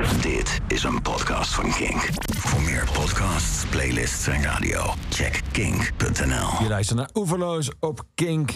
[0.00, 2.08] Dit is een podcast van Kink.
[2.36, 6.62] Voor meer podcasts, playlists en radio, check kink.nl.
[6.62, 8.50] Je luistert naar Oeverloos op Kink,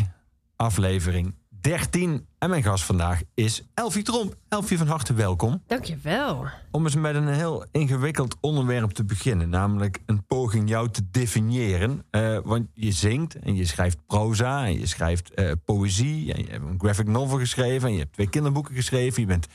[0.57, 2.27] aflevering 13.
[2.39, 4.35] En mijn gast vandaag is Elfie Tromp.
[4.49, 5.63] Elfie, van harte welkom.
[5.67, 6.47] Dankjewel.
[6.71, 9.49] Om eens met een heel ingewikkeld onderwerp te beginnen.
[9.49, 12.05] Namelijk een poging jou te definiëren.
[12.11, 16.33] Eh, want je zingt en je schrijft proza en je schrijft eh, poëzie.
[16.33, 19.21] En je hebt een graphic novel geschreven en je hebt twee kinderboeken geschreven.
[19.21, 19.47] Je bent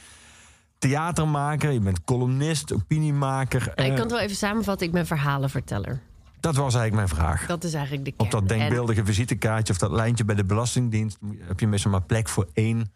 [0.80, 3.61] theatermaker, je bent columnist, opiniemaker.
[3.61, 4.87] ik Eh, kan het wel even samenvatten.
[4.87, 6.00] Ik ben verhalenverteller.
[6.39, 7.46] dat was eigenlijk mijn vraag.
[7.46, 8.25] Dat is eigenlijk de kern.
[8.25, 12.28] Op dat denkbeeldige visitekaartje of dat lijntje bij de Belastingdienst heb je meestal maar plek
[12.29, 12.92] voor één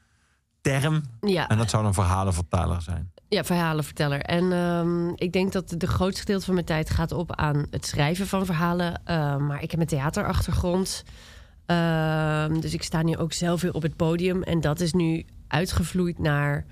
[0.62, 1.02] term.
[1.22, 3.12] En, ja, En dat zou een verhalenvertaler zijn.
[3.30, 4.20] ja, verhalenverteller.
[4.22, 7.86] En ehm, ik denk dat de grootste gedeelte van mijn tijd gaat op aan het
[7.86, 9.02] schrijven van verhalen.
[9.08, 11.04] Uh, maar ik heb een theaterachtergrond.
[11.66, 14.44] Ehm, dus ik sta nu ook zelf weer op het podium.
[14.44, 16.66] En dat is nu uitgevloeid naar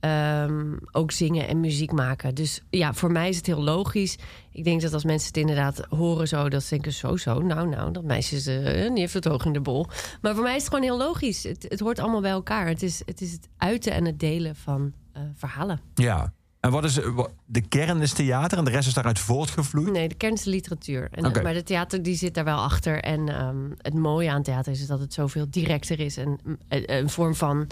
[0.00, 2.34] ehm, ook zingen en muziek maken.
[2.34, 4.16] Dus ja, voor mij is het heel logisch.
[4.52, 7.40] Ik denk dat als mensen het inderdaad horen zo, dat ze denken zo zo.
[7.40, 9.86] Nou, nou, dat meisje is, eh, die heeft het hoog in de bol.
[10.22, 11.42] Maar voor mij is het gewoon heel logisch.
[11.42, 12.66] Het, het hoort allemaal bij elkaar.
[12.66, 15.80] Het is, het is het uiten en het delen van eh, verhalen.
[15.94, 16.32] Ja.
[16.60, 19.92] En wat is wat- de kern is theater en de rest is daaruit voortgevloeid?
[19.92, 21.08] Nee, de kern is de literatuur.
[21.10, 21.42] En.
[21.42, 23.00] Maar de theater die zit daar wel achter.
[23.02, 26.16] En ehm, het mooie aan theater is dat het zoveel directer is.
[26.16, 27.66] En een vorm van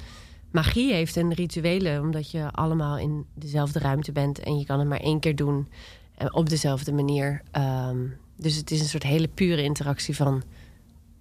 [0.50, 2.00] magie heeft en rituelen.
[2.00, 4.38] Omdat je allemaal in dezelfde ruimte bent.
[4.38, 5.68] En je kan het maar één keer doen.
[6.14, 7.42] En op dezelfde manier.
[7.50, 7.98] Ehm,
[8.36, 10.42] dus het is een soort hele pure interactie van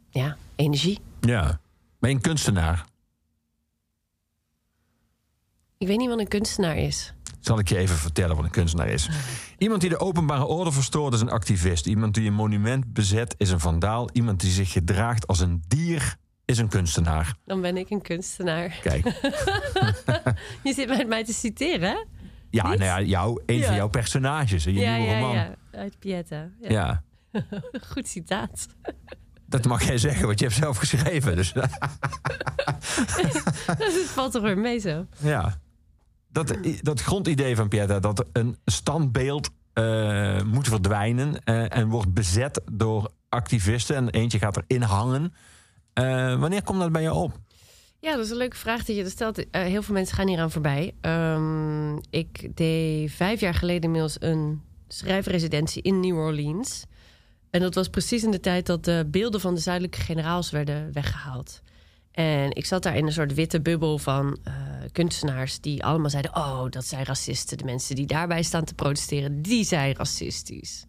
[0.10, 1.00] ja, energie.
[1.22, 1.60] Ja.
[2.00, 2.86] Ben je een kunstenaar?
[5.78, 7.14] Ik weet niet wat een kunstenaar is.
[7.40, 9.10] Zal ik je even vertellen wat een kunstenaar is.
[9.58, 11.86] Iemand die de openbare orde verstoort is een activist.
[11.86, 14.10] Iemand die een monument bezet is een vandaal.
[14.12, 17.36] Iemand die zich gedraagt als een dier is een kunstenaar.
[17.46, 18.80] Dan ben ik een kunstenaar.
[18.82, 19.06] Kijk.
[20.64, 22.04] Je zit met mij te citeren, hè?
[22.50, 25.36] Ja, nou ja, jou, een van jouw personages in je ja, nieuwe ja, roman.
[25.36, 25.56] ja.
[25.72, 26.50] Uit Pieta.
[26.62, 26.70] Ja.
[26.70, 27.04] ja.
[27.92, 28.68] Goed citaat.
[29.46, 31.36] Dat mag jij zeggen, want je hebt zelf geschreven.
[31.36, 31.54] Dus
[33.78, 35.06] Het valt toch weer mee zo.
[35.18, 35.60] ja.
[36.32, 42.62] Dat, dat grondidee van Pieta, dat een standbeeld eh, moet verdwijnen eh, en wordt bezet
[42.72, 45.34] door activisten en eentje gaat erin hangen.
[45.96, 47.40] Eh, wanneer komt dat bij jou op?
[48.00, 49.50] Ja, dat is een leuke vraag die je dat stelt.
[49.50, 50.94] Eh, heel veel mensen gaan hieraan voorbij.
[51.02, 56.86] Ehm, ik deed vijf jaar geleden inmiddels een schrijfresidentie in New Orleans.
[57.50, 60.94] En dat was precies in de tijd dat de beelden van de zuidelijke generaals werden
[60.94, 61.62] weggehaald.
[62.12, 64.54] En ik zat daar in een soort witte bubbel van eh,
[64.92, 67.58] kunstenaars die allemaal zeiden: Oh, dat zijn racisten.
[67.58, 70.86] De mensen die daarbij staan te protesteren, die zijn racistisch.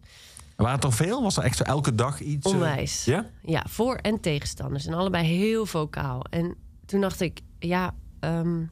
[0.57, 1.21] Waren het er veel?
[1.23, 2.45] Was er echt zo elke dag iets?
[2.47, 3.05] eh, Onwijs.
[3.05, 3.29] ja?
[3.41, 4.85] Ja, voor- en tegenstanders.
[4.85, 6.21] En allebei heel vocaal.
[6.29, 8.63] En toen dacht ik, ja, ehm,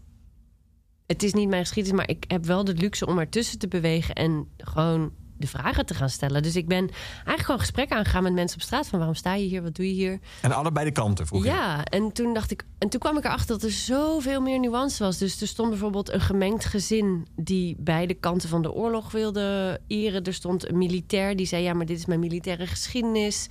[1.06, 4.16] het is niet mijn geschiedenis, maar ik heb wel de luxe om ertussen te bewegen
[4.16, 6.44] en gewoon de vragen te gaan stellen.
[6.44, 9.46] Dus ik ben eigenlijk gewoon gesprekken aangegaan met mensen op straat van waarom sta je
[9.46, 10.20] hier, wat doe je hier?
[10.42, 11.50] En allebei de kanten vroeg je.
[11.50, 15.04] Ja, en toen dacht ik, en toen kwam ik erachter dat er zoveel meer nuance
[15.04, 15.18] was.
[15.18, 20.24] Dus er stond bijvoorbeeld een gemengd gezin die beide kanten van de oorlog wilde eren.
[20.24, 23.48] Er stond een militair die zei: Ja, maar dit is mijn militaire geschiedenis.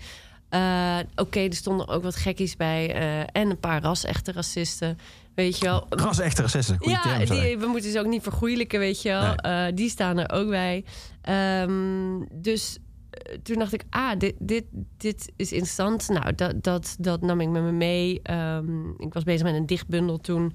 [0.48, 4.98] Eh, Oké, er stonden ook wat gekkies bij eh, en een paar ras-echte racisten.
[5.34, 7.40] Weet je wel, Ras echte racisten, ja, term.
[7.40, 9.34] die, we moeten ze ook niet vergoeilijken, weet je wel.
[9.34, 10.84] Eh, die staan er ook bij.
[11.24, 12.78] Ehm, dus
[13.10, 14.64] eh, toen dacht ik, ah, dit, dit,
[14.96, 16.08] dit is interessant.
[16.08, 18.20] Nou, dat, dat, dat nam ik met me mee.
[18.22, 20.54] Ehm, ik was bezig met een dichtbundel toen.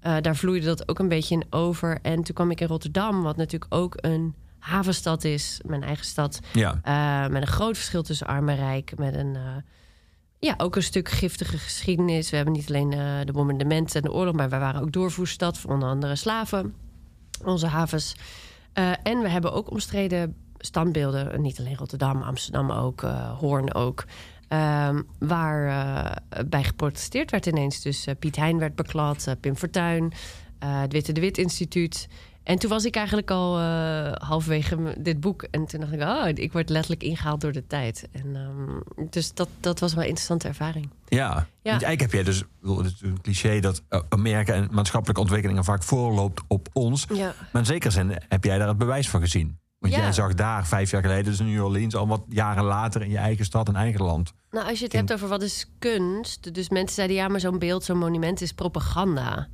[0.00, 1.98] Eh, daar vloeide dat ook een beetje in over.
[2.02, 5.60] En toen kwam ik in Rotterdam, wat natuurlijk ook een havenstad is.
[5.66, 6.40] Mijn eigen stad.
[6.52, 6.80] Ja.
[6.82, 8.98] Eh, met een groot verschil tussen arm en rijk.
[8.98, 9.36] Met een,
[10.38, 12.30] ja, ook een stuk giftige geschiedenis.
[12.30, 12.90] We hebben niet alleen
[13.26, 14.34] de bombardementen en de oorlog...
[14.34, 16.74] maar we waren ook doorvoerstad voor onder andere slaven.
[17.44, 18.14] Onze havens.
[18.76, 21.40] Eh, en we hebben ook omstreden standbeelden.
[21.40, 24.04] Niet alleen Rotterdam, Amsterdam ook, eh, Hoorn ook.
[24.48, 27.82] Ehm, waar eh, bij geprotesteerd werd ineens.
[27.82, 30.12] Dus Piet Hein werd beklad, Pim Fortuyn...
[30.58, 32.08] het Witte de Wit Instituut...
[32.46, 35.42] En toen was ik eigenlijk al eh, halverwege dit boek.
[35.42, 38.08] En toen dacht ik, oh, ik word letterlijk ingehaald door de tijd.
[38.12, 40.90] En, ehm, dus dat, dat was wel een interessante ervaring.
[41.08, 41.28] Ja.
[41.34, 41.46] Want
[41.82, 42.42] eigenlijk heb jij dus,
[42.76, 47.06] het is een cliché dat eh, Amerika en maatschappelijke ontwikkelingen vaak voorloopt op ons.
[47.14, 47.34] Ja.
[47.52, 49.58] Maar in zekere zin heb jij daar het bewijs van gezien.
[49.78, 50.00] Want Ja.
[50.00, 53.10] jij zag daar vijf jaar geleden, dus in New Orleans, al wat jaren later in
[53.10, 54.32] je eigen stad en eigen land.
[54.50, 56.54] Nou, als je het In- hebt over wat is kunst.
[56.54, 59.48] Dus mensen zeiden, ja, maar zo'n beeld, zo'n monument is propaganda.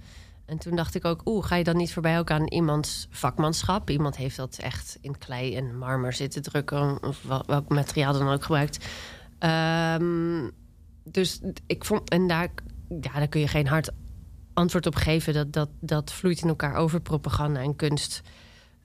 [0.52, 3.90] En toen dacht ik ook, oeh, ga je dan niet voorbij ook aan iemands vakmanschap?
[3.90, 8.28] Iemand heeft dat echt in klei en marmer zitten drukken, of wel- welk materiaal dan
[8.28, 8.87] ook gebruikt.
[9.38, 10.49] Ehm,
[11.04, 12.49] dus ik vond, en daar,
[12.88, 13.90] ja, daar kun je geen hard
[14.54, 15.34] antwoord op geven.
[15.34, 18.22] Dat, dat, dat vloeit in elkaar over, propaganda en kunst.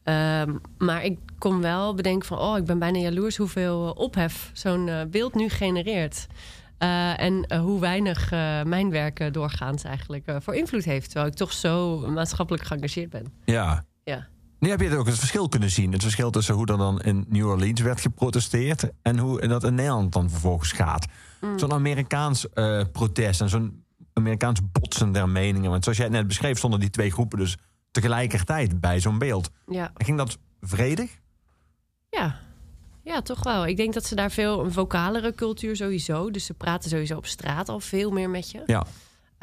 [0.04, 2.40] Ehm, maar ik kon wel bedenken van...
[2.40, 6.28] oh, ik ben bijna jaloers hoeveel ophef zo'n eh, beeld nu genereert.
[6.78, 11.06] Eh, en eh, hoe weinig eh, mijn werk doorgaans eigenlijk voor invloed heeft.
[11.06, 13.26] Terwijl ik toch zo maatschappelijk geëngageerd ben.
[13.46, 13.86] Ja.
[14.04, 14.28] Ja.
[14.60, 15.92] Nu heb je ook het verschil kunnen zien.
[15.92, 18.92] Het verschil tussen hoe er dan in New Orleans werd geprotesteerd...
[19.02, 21.08] en hoe dat in Nederland dan vervolgens gaat.
[21.56, 22.48] Zo'n Amerikaans
[22.92, 23.84] protest en zo'n
[24.14, 25.70] Amerikaans botsen der meningen.
[25.70, 27.58] Want zoals jij het net beschreef, stonden die twee groepen dus
[27.92, 29.50] tegelijkertijd bij zo'n beeld.
[29.68, 29.92] Ja.
[29.96, 31.20] Ging dat vredig?
[32.10, 32.40] Ja.
[33.08, 33.68] Ja, toch wel.
[33.68, 36.32] Ik denk dat ze daar veel een vocalere cultuur sowieso.
[36.32, 38.62] Dus ze praten sowieso op straat al veel meer met je.
[38.66, 38.86] Ja.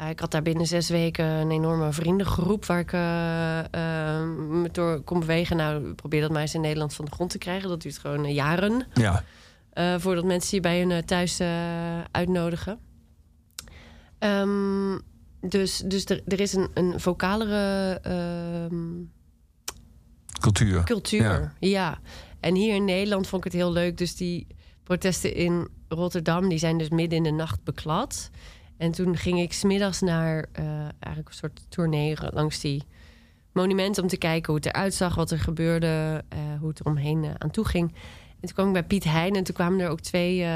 [0.01, 4.69] Uh, ik had daar binnen zes weken een enorme vriendengroep waar ik uh, uh, me
[4.71, 5.57] door kon bewegen.
[5.57, 7.69] Nou, probeer dat maar eens in Nederland van de grond te krijgen.
[7.69, 8.87] Dat duurt gewoon jaren.
[8.93, 9.23] Ja.
[9.99, 11.41] voordat mensen je bij hun thuis
[12.11, 12.79] uitnodigen.
[14.19, 15.01] Um,
[15.41, 17.99] dus dus er, er is een, een vocalere
[18.71, 19.11] um,
[20.39, 20.83] cultuur.
[20.83, 21.53] Cultuur, ja.
[21.59, 21.99] ja.
[22.45, 23.97] En hier in Nederland vond ik het heel leuk.
[23.97, 24.47] Dus die
[24.83, 28.29] protesten in Rotterdam, die zijn dus midden in de nacht beklad.
[28.77, 32.83] En toen ging ik smiddags naar uh, eigenlijk een soort tournee langs die
[33.51, 36.85] monumenten om te kijken hoe het eruit zag, wat er gebeurde, uh, hoe het er
[36.85, 37.89] omheen uh, aan toe ging.
[38.39, 40.47] En toen kwam ik bij Piet Heijn en toen kwamen er ook twee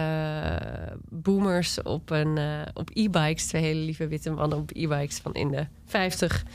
[1.10, 2.40] boomers op, een,
[2.74, 3.48] op e-bikes.
[3.48, 6.46] Twee hele lieve witte mannen op e-bikes van in de 50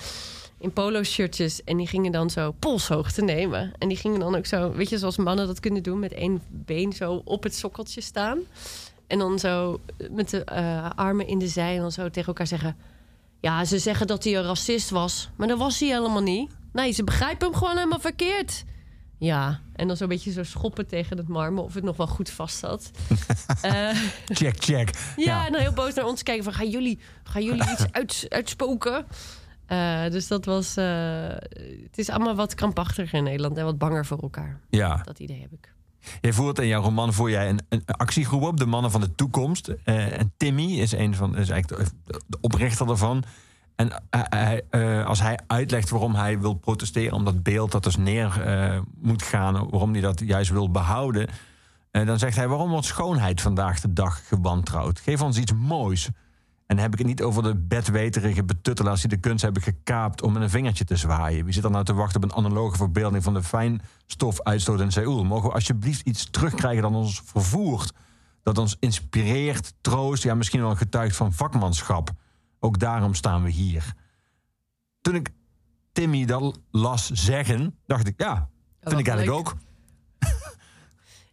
[0.65, 1.65] in polo-shirtjes.
[1.65, 3.73] En die gingen dan zo polshoogte nemen.
[3.79, 5.99] En die gingen dan ook zo, weet je, zoals mannen dat kunnen doen...
[5.99, 8.39] met één been zo op het sokkeltje staan.
[9.07, 9.81] En dan zo
[10.11, 12.77] met de uh, armen in de zij en dan zo tegen elkaar zeggen...
[13.41, 15.29] Ja, ze zeggen dat hij een racist was.
[15.37, 16.51] Maar dat was hij helemaal niet.
[16.73, 18.65] Nee, ze begrijpen hem gewoon helemaal verkeerd.
[19.19, 21.65] Ja, en dan zo'n beetje zo schoppen tegen het marmer...
[21.65, 22.91] of het nog wel goed vast zat.
[23.65, 23.89] uh,
[24.39, 24.91] check, check.
[25.17, 26.53] Ja, ja, en dan heel boos naar ons kijken van...
[26.53, 29.07] gaan jullie, gaan jullie iets uit, uitspoken?
[29.75, 30.77] Uh, dus dat was.
[30.77, 30.85] Uh,
[31.83, 34.61] het is allemaal wat krampachtiger in Nederland en wat banger voor elkaar.
[34.69, 35.01] Ja.
[35.05, 35.73] Dat idee heb ik.
[36.21, 39.15] Jij voert in jouw roman voor jij een, een actiegroep op, de Mannen van de
[39.15, 39.69] Toekomst.
[39.69, 43.25] Uh, en Timmy is een van, is eigenlijk de, de oprichter ervan.
[43.77, 44.63] En hij,
[45.05, 48.43] als hij uitlegt waarom hij wil protesteren, om dat beeld dat dus neer
[49.01, 51.29] moet gaan, waarom hij dat juist wil behouden,
[51.91, 55.01] dan zegt hij: waarom wordt schoonheid vandaag de dag gewantrouwd?
[55.01, 56.11] Geef ons iets moois.
[56.67, 60.23] En dan heb ik het niet over de bedweterige betuttelaars die de kunst hebben gekaapt
[60.23, 61.45] om met een vingertje te zwaaien.
[61.45, 65.25] Wie zit er nou te wachten op een analoge verbeelding van de fijnstofuitstoot in Seoul?
[65.25, 67.93] Mogen we alsjeblieft iets terugkrijgen dat ons vervoert?
[68.43, 72.11] Dat ons inspireert, troost, ja, misschien wel getuigt van vakmanschap.
[72.61, 73.95] Ook daarom staan we hier.
[75.01, 75.31] Toen ik
[75.93, 78.49] Timmy dat las zeggen, dacht ik, ja,
[78.81, 79.55] vind oh, ik eigenlijk ook.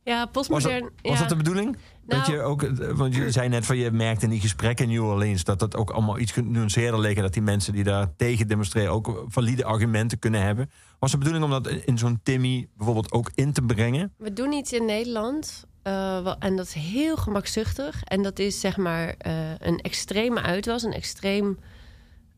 [0.04, 0.81] Ja, postmodern.
[0.81, 1.19] Was, dat, was ja.
[1.19, 1.77] dat de bedoeling?
[2.12, 4.92] Nou, dat je ook, want je zei net van je merkte in die gesprekken in
[4.92, 7.16] New Orleans dat dat ook allemaal iets genuanceerder leek.
[7.16, 10.69] En dat die mensen die daar tegen demonstreren ook valide argumenten kunnen hebben.
[11.00, 14.13] Was de bedoeling om dat in zo'n Timmy bijvoorbeeld ook in te brengen?
[14.18, 15.66] We doen iets in Nederland.
[15.84, 18.04] Uh, en dat is heel gemakzuchtig.
[18.04, 21.58] En dat is zeg maar uh, een extreme uitwas, een extreem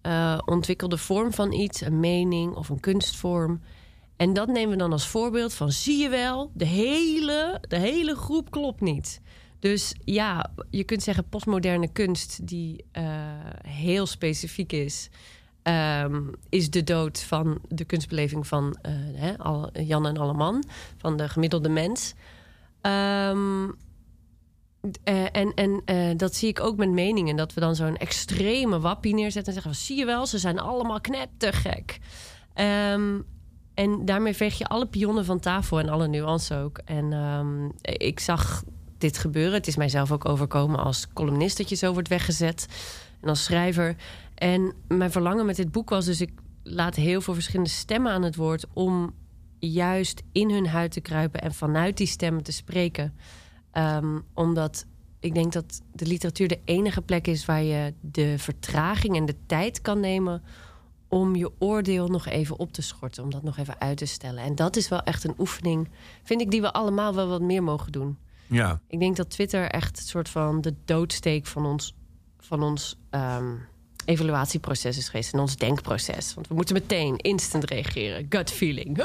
[0.03, 3.61] uh, ontwikkelde vorm van iets, een mening of een kunstvorm.
[4.17, 8.15] En dat nemen we dan als voorbeeld van zie je wel, de hele, de hele
[8.15, 9.21] groep klopt niet.
[9.63, 13.03] Dus ja, je kunt zeggen postmoderne kunst die uh,
[13.67, 15.09] heel specifiek is,
[16.03, 19.33] um, is de dood van de kunstbeleving van uh, hè,
[19.81, 20.63] Jan en Alleman,
[20.97, 22.13] van de gemiddelde mens.
[22.81, 23.75] Um, uh,
[25.31, 25.83] en en
[26.17, 27.35] dat zie ik ook met meningen.
[27.35, 31.01] Dat we dan zo'n extreme wappie neerzetten en zeggen: zie je wel, ze zijn allemaal
[31.01, 31.99] knettergek.
[32.91, 33.25] Um,
[33.73, 36.77] en daarmee veeg je alle pionnen van tafel en alle nuances ook.
[36.85, 37.13] En
[37.81, 38.63] ik zag
[39.03, 39.53] dit gebeuren.
[39.53, 42.67] Het is mijzelf ook overkomen als columnist dat je zo wordt weggezet.
[43.21, 43.95] En als schrijver.
[44.35, 46.21] En mijn verlangen met dit boek was dus...
[46.21, 46.31] ik
[46.63, 48.65] laat heel veel verschillende stemmen aan het woord...
[48.73, 49.13] om
[49.59, 53.13] juist in hun huid te kruipen en vanuit die stemmen te spreken.
[53.73, 54.85] Um, omdat
[55.19, 57.45] ik denk dat de literatuur de enige plek is...
[57.45, 60.43] waar je de vertraging en de tijd kan nemen
[61.07, 63.23] om je oordeel nog even op te schorten.
[63.23, 64.43] Om dat nog even uit te stellen.
[64.43, 65.89] En dat is wel echt een oefening,
[66.23, 68.17] vind ik, die we allemaal wel wat meer mogen doen.
[68.53, 68.81] Ja.
[68.87, 71.95] Ik denk dat Twitter echt een soort van de doodsteek van ons,
[72.39, 73.59] van ons um,
[74.05, 75.33] evaluatieproces is geweest.
[75.33, 76.33] En ons denkproces.
[76.33, 78.25] Want we moeten meteen instant reageren.
[78.29, 78.97] Gut feeling.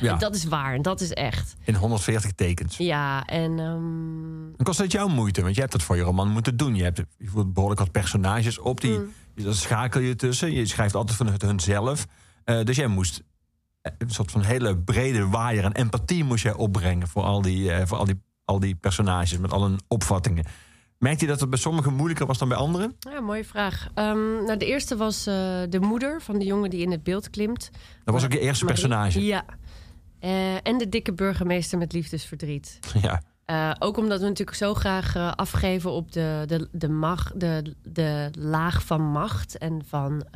[0.00, 0.12] Ja.
[0.12, 1.54] En dat is waar en dat is echt.
[1.64, 2.76] In 140 tekens.
[2.76, 3.58] Ja, en...
[3.58, 5.42] Um, En kost dat jouw moeite?
[5.42, 6.74] Want je hebt dat voor je roman moeten doen.
[6.74, 8.80] Je hebt je voert behoorlijk wat personages op.
[8.80, 9.44] Die, Mm.
[9.44, 10.52] Daar schakel je tussen.
[10.52, 12.06] Je schrijft altijd van hunzelf.
[12.44, 13.22] Uh, dus jij moest
[13.98, 17.80] een soort van hele brede waaier en empathie moest jij opbrengen voor al die, uh,
[17.84, 20.44] voor al die, al die personages met al hun opvattingen.
[20.98, 22.96] Merkte je dat het bij sommigen moeilijker was dan bij anderen?
[22.98, 23.88] Ja, mooie vraag.
[23.94, 25.34] Um, nou, de eerste was uh,
[25.68, 27.70] de moeder van de jongen die in het beeld klimt.
[28.04, 28.80] Dat was ook je eerste Marie.
[28.80, 29.24] personage.
[29.24, 29.44] Ja.
[30.18, 32.78] Eh, en de dikke burgemeester met liefdesverdriet.
[33.02, 33.22] Ja.
[33.46, 37.74] Uh, ook omdat we natuurlijk zo graag uh, afgeven op de, de, de, macht, de,
[37.82, 40.26] de laag van macht en van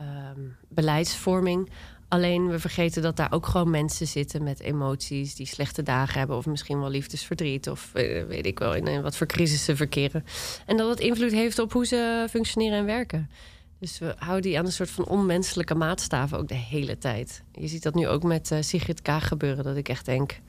[0.00, 1.70] um, beleidsvorming.
[2.08, 6.36] Alleen we vergeten dat daar ook gewoon mensen zitten met emoties die slechte dagen hebben,
[6.36, 7.90] of misschien wel liefdesverdriet, of
[8.28, 10.24] weet ik wel, in, wat voor crisis ze verkeren.
[10.66, 13.30] En dat het invloed heeft op hoe ze functioneren en werken.
[13.78, 17.42] Dus we houden die aan een soort van onmenselijke maatstaven ook de hele tijd.
[17.52, 20.40] Je ziet dat nu ook met uh, Sigrid Kaag gebeuren, dat ik echt denk.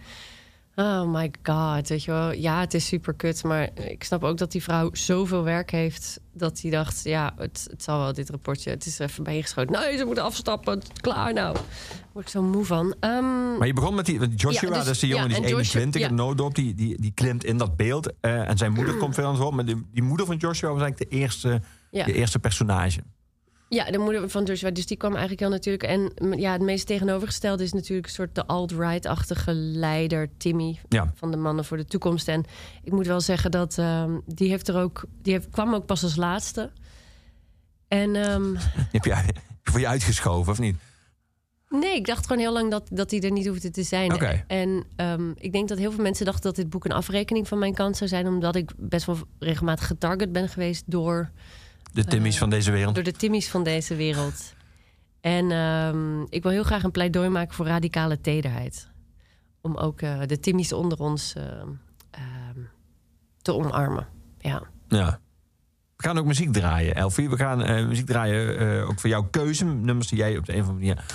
[0.76, 2.32] Oh my god, weet je wel.
[2.32, 6.20] Ja, het is super kut, maar ik snap ook dat die vrouw zoveel werk heeft...
[6.34, 8.70] dat hij dacht, ja, het, het zal wel dit rapportje.
[8.70, 9.82] Het is er even bijgeschoten.
[9.82, 11.54] Nee, ze moeten afstappen, klaar nou.
[11.54, 11.64] Daar
[12.12, 12.96] word ik zo moe van.
[13.00, 15.36] Um, maar je begon met die met Joshua, ja, dus, dat is die jongen ja,
[15.36, 16.24] die is 21, Joshua, ja.
[16.24, 18.14] Noodop, die, die, die klimt in dat beeld.
[18.22, 19.56] Uh, en zijn moeder komt veel aan het woord.
[19.56, 23.00] Maar die, die moeder van Joshua was eigenlijk de eerste, de eerste personage.
[23.76, 24.72] Ja, de moeder van Joshua.
[24.72, 25.84] Dus die kwam eigenlijk heel natuurlijk.
[25.84, 30.80] En ja, het meest tegenovergestelde is natuurlijk een soort de alt-right-achtige leider, Timmy.
[30.90, 31.12] Ja.
[31.16, 32.28] Van de Mannen voor de Toekomst.
[32.28, 32.44] En
[32.84, 35.04] ik moet wel zeggen dat um, die heeft er ook.
[35.22, 36.72] Die heeft, kwam ook pas als laatste.
[37.88, 38.16] En.
[38.16, 38.58] Um,
[38.92, 39.24] heb je
[39.64, 40.76] voor je uitgeschoven of niet?
[41.70, 44.14] Nee, ik dacht gewoon heel lang dat, dat hij er niet hoefde te zijn.
[44.14, 44.44] Okay.
[44.48, 47.60] En um, ik denk dat heel veel mensen dachten dat dit boek een afrekening van
[47.60, 51.32] mijn kant zou zijn, omdat ik best wel regelmatig getarget ben geweest door
[51.96, 52.96] de Timmy's van deze wereld.
[52.96, 54.54] Door de Timmy's van deze wereld.
[55.22, 58.90] En um, ik wil heel graag een pleidooi maken voor radicale tederheid.
[59.62, 62.22] Om ook uh, de Timmy's onder ons uh, uh,
[63.42, 64.08] te omarmen.
[64.38, 64.64] Ja.
[64.88, 65.20] ja.
[65.96, 67.30] We gaan ook muziek draaien, Elfie.
[67.30, 69.66] We gaan muziek draaien ook voor jouw keuze.
[69.66, 71.06] Nummers die jij op de een of andere manier...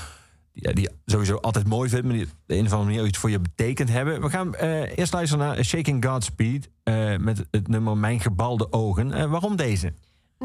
[0.53, 3.19] Die, die sowieso altijd mooi vindt, maar die op de een of andere manier iets
[3.19, 4.21] voor je betekend hebben.
[4.21, 6.71] We gaan eerst luisteren naar Shaking Godspeed...
[7.19, 9.31] met het nummer Mijn Gebalde Ogen.
[9.31, 9.93] waarom deze?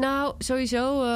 [0.00, 1.08] Nou, sowieso uh,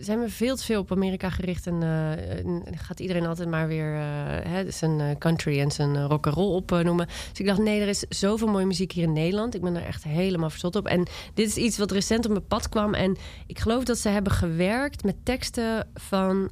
[0.00, 1.66] zijn we veel te veel op Amerika gericht.
[1.66, 4.00] En uh, gaat iedereen altijd maar weer uh,
[4.42, 7.06] hè, zijn country en zijn rock roll opnoemen.
[7.06, 9.54] dus ik dacht, nee, er is zoveel mooie muziek hier in Nederland.
[9.54, 10.86] Ik ben er echt helemaal verzot op.
[10.86, 12.94] En dit is iets wat recent op mijn pad kwam.
[12.94, 16.50] En ik geloof dat ze hebben gewerkt met teksten van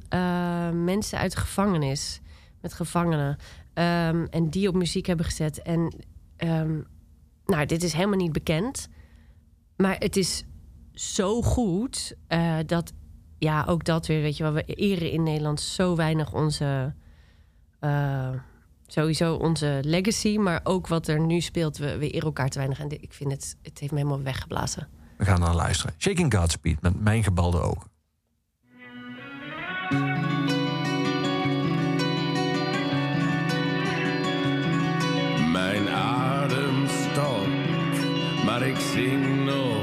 [0.83, 2.21] mensen uit de gevangenis.
[2.61, 3.37] Met gevangenen.
[3.73, 5.61] Um, en die op muziek hebben gezet.
[5.61, 5.93] En
[6.37, 6.87] um,
[7.45, 8.87] nou, dit is helemaal niet bekend.
[9.75, 10.43] Maar het is
[10.95, 12.93] zo goed uh, dat,
[13.37, 16.93] ja, ook dat weer, weet je wel, we eren in Nederland zo weinig onze,
[17.81, 18.29] uh,
[18.87, 22.79] sowieso onze legacy, maar ook wat er nu speelt, we, we eren elkaar te weinig.
[22.79, 24.87] En ik vind het, het heeft me helemaal weggeblazen.
[25.17, 25.95] We gaan naar luisteren.
[25.97, 27.93] Shaking Godspeed met Mijn Gebalde Ogen.
[35.51, 39.74] Mijn adem stopt, maar ik zing nog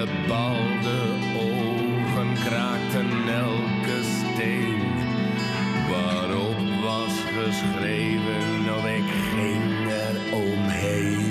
[0.00, 1.00] gebalde
[1.36, 4.80] ogen kraakten elke steen.
[5.90, 11.30] Waarop was geschreven, of ik ging er omheen.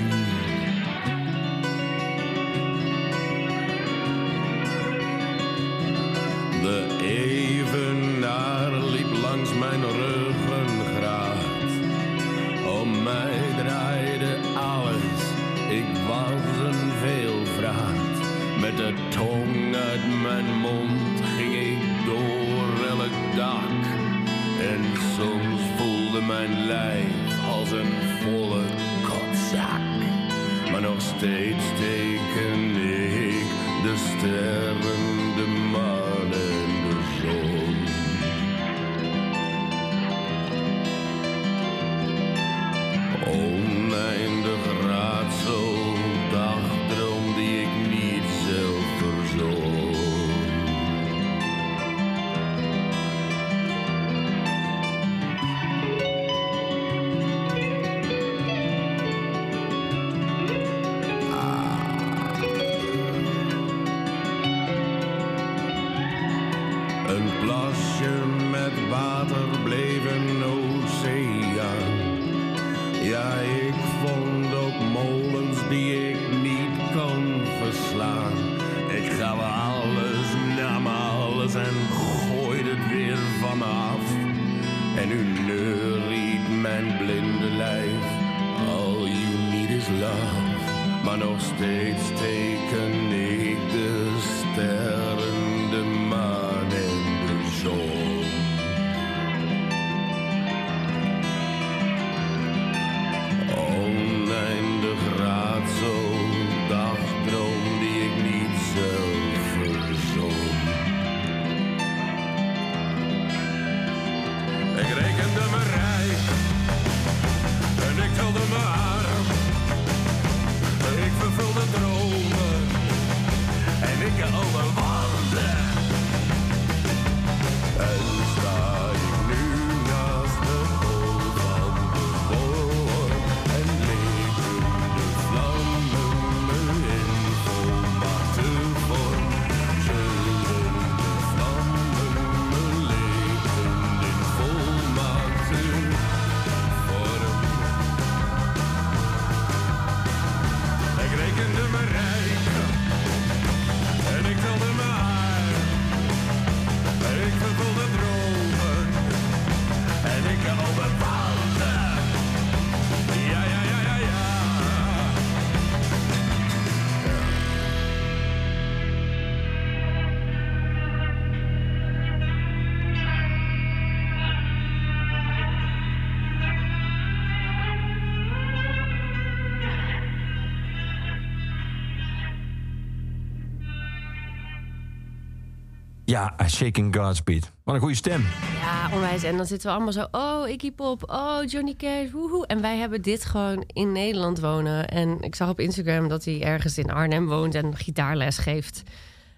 [186.20, 187.52] Ja, Shaking Godspeed.
[187.64, 188.26] Wat een goede stem.
[188.60, 189.22] Ja, onwijs.
[189.22, 190.06] En dan zitten we allemaal zo...
[190.10, 191.10] Oh, Iggy Pop.
[191.10, 192.10] Oh, Johnny Cash.
[192.10, 192.46] Woehoe.
[192.46, 194.88] En wij hebben dit gewoon in Nederland wonen.
[194.88, 197.54] En ik zag op Instagram dat hij ergens in Arnhem woont...
[197.54, 198.82] en gitaarles geeft.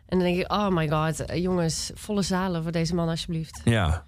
[0.07, 0.53] En dan denk ik...
[0.53, 1.91] Oh my god, jongens.
[1.95, 3.61] Volle zalen voor deze man alsjeblieft.
[3.65, 4.05] Ja.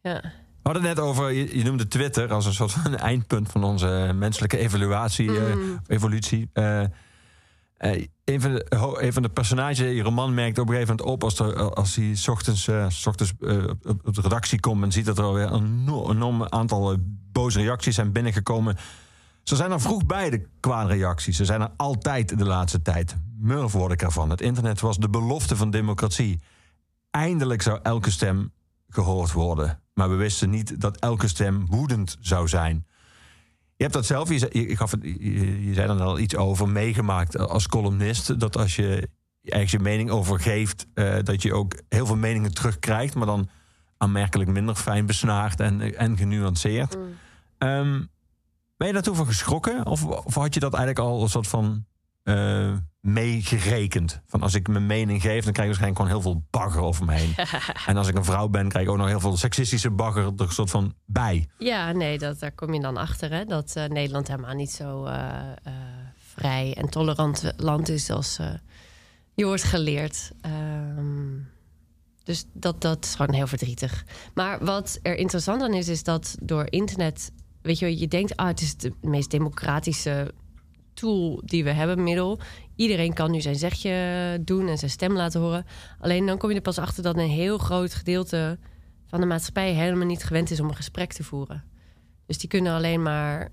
[0.00, 0.20] Ja.
[0.22, 4.12] We hadden het net over, je, noemde Twitter als een soort van eindpunt van onze
[4.14, 5.56] menselijke evaluatie, eh,
[5.86, 6.50] evolutie.
[6.52, 6.82] Eh,
[7.78, 8.42] een,
[9.12, 11.40] van de, personages in je roman merkt op een gegeven moment op als,
[11.74, 13.64] als hij 's ochtends, eh, 's ochtends eh,
[14.04, 16.98] op, de redactie komt en ziet dat er alweer een enorm, aantal eh,
[17.32, 18.76] boze reacties zijn binnengekomen.
[19.42, 21.36] Ze zijn er vroeg bij, de kwade reacties.
[21.36, 23.16] Ze zijn er altijd de laatste tijd.
[23.36, 24.30] Murf word ik ervan.
[24.30, 26.40] Het internet was de belofte van democratie.
[27.10, 28.52] Eindelijk zou elke stem
[28.88, 29.80] gehoord worden.
[29.94, 32.86] Maar we wisten niet dat elke stem woedend zou zijn.
[33.78, 36.68] Je hebt dat zelf, je, zei- je, gaf je, je zei er al iets over,
[36.68, 38.40] meegemaakt als columnist.
[38.40, 39.08] Dat als je
[39.42, 43.14] ergens je mening over geeft, eh, dat je ook heel veel meningen terugkrijgt.
[43.14, 43.48] Maar dan
[43.96, 46.96] aanmerkelijk minder fijn besnaard en, en genuanceerd.
[47.58, 48.02] Ehm,
[48.76, 49.86] ben je daar toen van geschrokken?
[49.86, 51.84] Of, of had je dat eigenlijk al een soort van
[52.28, 54.20] eh, meegerekend?
[54.26, 57.04] Van als ik mijn mening geef, dan krijg ik waarschijnlijk gewoon heel veel bagger over
[57.04, 57.34] me heen.
[57.86, 60.32] en als ik een vrouw ben, krijg ik ook nog heel veel seksistische bagger er
[60.36, 61.48] een soort van bij.
[61.58, 63.30] Ja, nee, dat, daar kom je dan achter.
[63.32, 63.44] Hè?
[63.44, 65.26] Dat eh, Nederland helemaal niet zo eh,
[66.18, 68.38] vrij en tolerant land is als
[69.34, 70.30] je wordt geleerd.
[70.40, 71.38] Ehm,
[72.24, 74.04] dus dat, dat is gewoon heel verdrietig.
[74.34, 77.32] Maar wat er interessant aan is, is dat door internet...
[77.62, 80.34] Weet je, je denkt, ah, het is de meest democratische
[80.98, 82.38] tool die we hebben, middel.
[82.76, 85.66] Iedereen kan nu zijn zegje doen en zijn stem laten horen.
[86.00, 88.58] Alleen dan kom je er pas achter dat een heel groot gedeelte
[89.06, 91.64] van de maatschappij helemaal niet gewend is om een gesprek te voeren.
[92.26, 93.48] Dus die kunnen alleen maar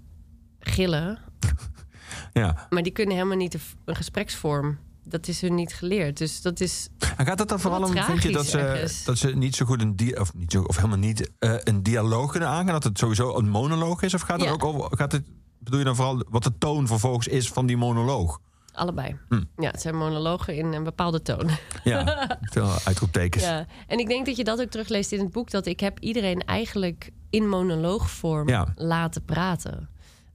[0.60, 1.20] gillen,
[2.34, 2.68] Ja.
[2.70, 3.54] maar die kunnen helemaal niet
[3.86, 4.78] een, gespreksvorm.
[5.04, 6.18] Dat is hun niet geleerd.
[6.18, 6.90] Dus dat is.
[7.18, 9.04] En gaat het dan vooral om, vind je, dat ze, ergens.
[9.04, 11.84] dat ze niet zo goed een dia of, niet zo, of helemaal niet eh, een
[11.84, 12.74] dialoog kunnen aangaan?
[12.74, 14.14] Dat het sowieso een monoloog is?
[14.14, 14.54] Of gaat het Ja.
[14.54, 15.24] ook over, gaat het,
[15.66, 18.40] bedoel je dan vooral wat de toon vervolgens is van die monoloog?
[18.74, 19.18] Allebei.
[19.30, 19.44] Hm.
[19.58, 21.50] Ja, het zijn monologen in een bepaalde toon.
[21.84, 23.44] Ja, veel uitroeptekens.
[23.44, 23.66] Ja.
[23.88, 25.52] En ik denk dat je dat ook terugleest in het boek.
[25.52, 28.68] Dat ik heb iedereen eigenlijk in monoloogvorm Ja.
[28.76, 29.90] laten praten.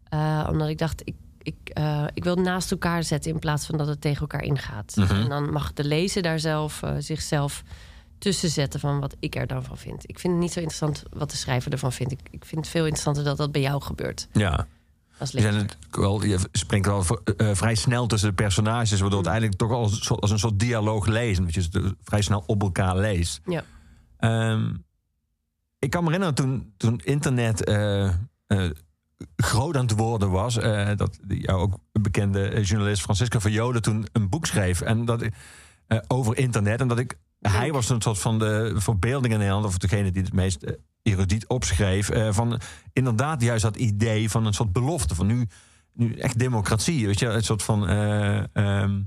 [0.09, 3.67] Eh, omdat ik dacht, ik, ik, eh, ik wil het naast elkaar zetten in plaats
[3.67, 4.97] van dat het tegen elkaar ingaat.
[4.97, 5.15] Mhm.
[5.15, 7.63] En dan mag de lezer daar zelf eh, zichzelf
[8.19, 10.09] tussen zetten van wat ik er dan van vind.
[10.09, 12.13] Ik vind het niet zo interessant wat de schrijver ervan vindt.
[12.13, 14.29] Ik, ik vind het veel interessanter dat dat bij jou gebeurt.
[14.33, 14.67] Ja.
[15.21, 19.19] Als Je, het wel, je springt wel eh, eh, vrij snel tussen de personages, waardoor
[19.19, 21.45] het eigenlijk toch al als, een soort- als een soort dialoog lezen.
[21.45, 23.41] Dat je vrij snel op elkaar leest.
[23.45, 23.65] Ja.
[24.17, 24.75] Ehm,
[25.79, 28.11] ik kan me herinneren toen, toen internet eh,
[29.37, 30.55] groot aan het worden was,
[30.97, 35.25] dat jouw ook bekende journalist Francisco van Joden toen een boek schreef en dat,
[36.09, 36.81] over internet.
[36.81, 40.23] En dat ik, hij was een soort van de verbeelding in Nederland, of degene die
[40.23, 40.67] het meest
[41.03, 42.61] erudiet opschreef, eh, van
[42.93, 45.49] inderdaad juist dat idee van een soort belofte van nu,
[45.93, 49.03] nu echt democratie, weet je, een soort van eh, ehm,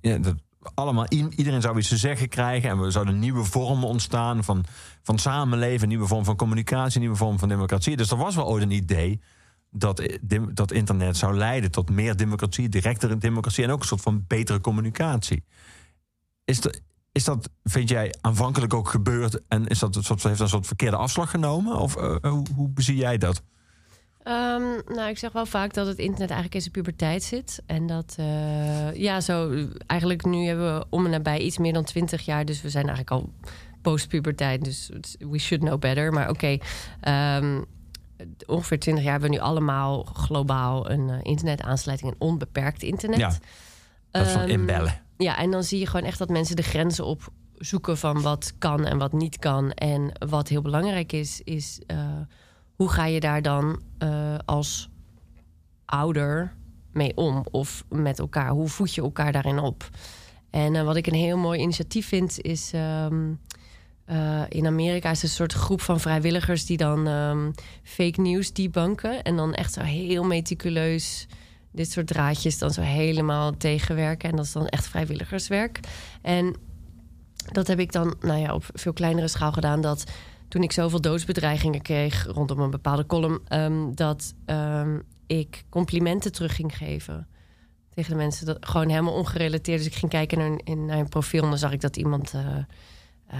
[0.00, 0.34] ja, dat
[0.74, 4.64] allemaal iedereen zou iets te zeggen krijgen en we zouden nieuwe vormen ontstaan van,
[5.02, 7.96] van samenleven, nieuwe vorm van communicatie, nieuwe vorm van democratie.
[7.96, 9.20] Dus er was wel ooit een idee
[9.70, 14.00] dat, eh, dat internet zou leiden tot meer democratie, directere democratie en ook een soort
[14.00, 15.44] van betere communicatie.
[16.44, 16.80] Is dat,
[17.16, 20.52] is dat vind jij, aanvankelijk ook gebeurd en is dat een soort, heeft dat een
[20.52, 21.76] soort verkeerde afslag genomen?
[21.76, 23.42] Of eh, hoe, hoe bezie jij dat?
[24.22, 27.62] Ehm, nou, ik zeg wel vaak dat het internet eigenlijk in zijn puberteit zit.
[27.66, 31.84] En dat, eh, ja, zo eigenlijk nu hebben we om en nabij iets meer dan
[31.84, 32.44] twintig jaar.
[32.44, 33.32] Dus we zijn eigenlijk al
[33.82, 34.64] post-puberteit.
[34.64, 36.12] Dus we should know better.
[36.12, 36.58] Maar oké,
[37.00, 37.60] ehm,
[38.46, 42.10] ongeveer twintig jaar hebben we nu allemaal globaal een eh, internetaansluiting.
[42.10, 43.18] Een onbeperkt internet.
[43.18, 43.32] Ja,
[44.10, 45.04] Dat is van Ehm, inbellen.
[45.16, 48.84] Ja, en dan zie je gewoon echt dat mensen de grenzen opzoeken van wat kan
[48.84, 49.70] en wat niet kan.
[49.70, 52.20] En wat heel belangrijk is, is eh,
[52.74, 54.88] hoe ga je daar dan eh, als
[55.84, 56.54] ouder
[56.92, 57.44] mee om?
[57.50, 58.50] Of met elkaar?
[58.50, 59.90] Hoe voed je elkaar daarin op?
[60.50, 63.32] En eh, wat ik een heel mooi initiatief vind, is ehm,
[64.04, 67.50] eh, in Amerika is een soort groep van vrijwilligers die dan ehm,
[67.82, 69.22] fake news debunken.
[69.22, 71.26] En dan echt zo heel meticuleus
[71.76, 74.30] dit soort draadjes dan zo helemaal tegenwerken.
[74.30, 75.80] En dat is dan echt vrijwilligerswerk.
[76.22, 76.56] En
[77.52, 79.80] dat heb ik dan nou ja, op veel kleinere schaal gedaan.
[79.80, 80.04] Dat
[80.48, 86.54] toen ik zoveel doodsbedreigingen kreeg rondom een bepaalde column, ehm, dat ehm, ik complimenten terug
[86.54, 87.28] ging geven
[87.94, 88.46] tegen de mensen.
[88.46, 89.78] Dat, gewoon helemaal ongerelateerd.
[89.78, 92.34] Dus ik ging kijken naar, in, naar een profiel en dan zag ik dat iemand.
[92.34, 92.56] eh,
[93.26, 93.38] eh,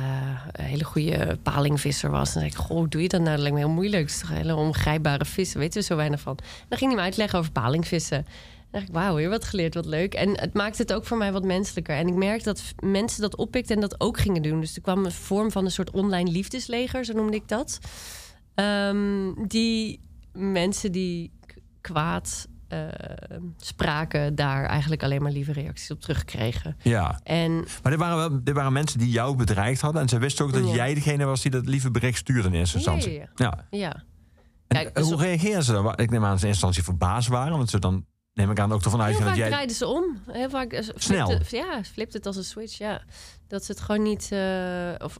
[0.52, 2.34] een hele goede palingvisser was.
[2.34, 3.32] En dan zei ik, goh, doe je dat nou?
[3.32, 4.02] Dat lijkt me heel moeilijk.
[4.02, 6.38] Het is toch hele ongrijpbare vis, daar weten we zo weinig van.
[6.68, 8.16] Dan ging hij me uitleggen over palingvissen.
[8.18, 8.24] En
[8.70, 10.14] dacht ik, wauw, weer wat geleerd, wat leuk.
[10.14, 11.96] En het maakt het ook voor mij wat menselijker.
[11.96, 14.60] En ik merk dat mensen dat oppikten en dat ook gingen doen.
[14.60, 17.78] Dus er kwam een vorm van een soort online liefdesleger, zo noemde ik dat.
[18.54, 20.00] Ehm, die
[20.32, 21.32] mensen die
[21.80, 22.78] kwaad eh,
[23.56, 26.76] spraken, daar eigenlijk alleen maar lieve reacties op terugkregen.
[26.82, 27.20] Ja.
[27.22, 30.02] En Maar er waren, wel, er waren mensen die jou bedreigd hadden.
[30.02, 30.74] En ze wisten ook dat Ja.
[30.74, 33.22] jij degene was die dat lieve bericht stuurde in eerste instantie.
[33.34, 34.02] ja, ja.
[34.68, 35.96] Kijk, dus hoe reageerden ze dan?
[35.96, 37.56] Ik neem aan dat ze in eerste instantie verbaasd waren.
[37.56, 39.48] Want ze dan, neem ik aan, ook ervan Heel vaak dat jij...
[39.48, 40.04] draaiden ze om.
[40.30, 41.38] Heel vaak eh, Snel.
[41.48, 43.02] Ja, flipt het als een switch, ja.
[43.48, 44.28] Dat ze het gewoon niet...
[44.32, 45.18] eh, of,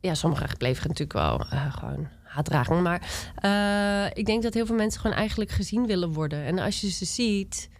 [0.00, 2.82] ja, sommigen bleven natuurlijk wel eh, gewoon haatdragen.
[2.82, 6.44] Maar eh, ik denk dat heel veel mensen gewoon eigenlijk gezien willen worden.
[6.44, 7.70] En als je ze ziet,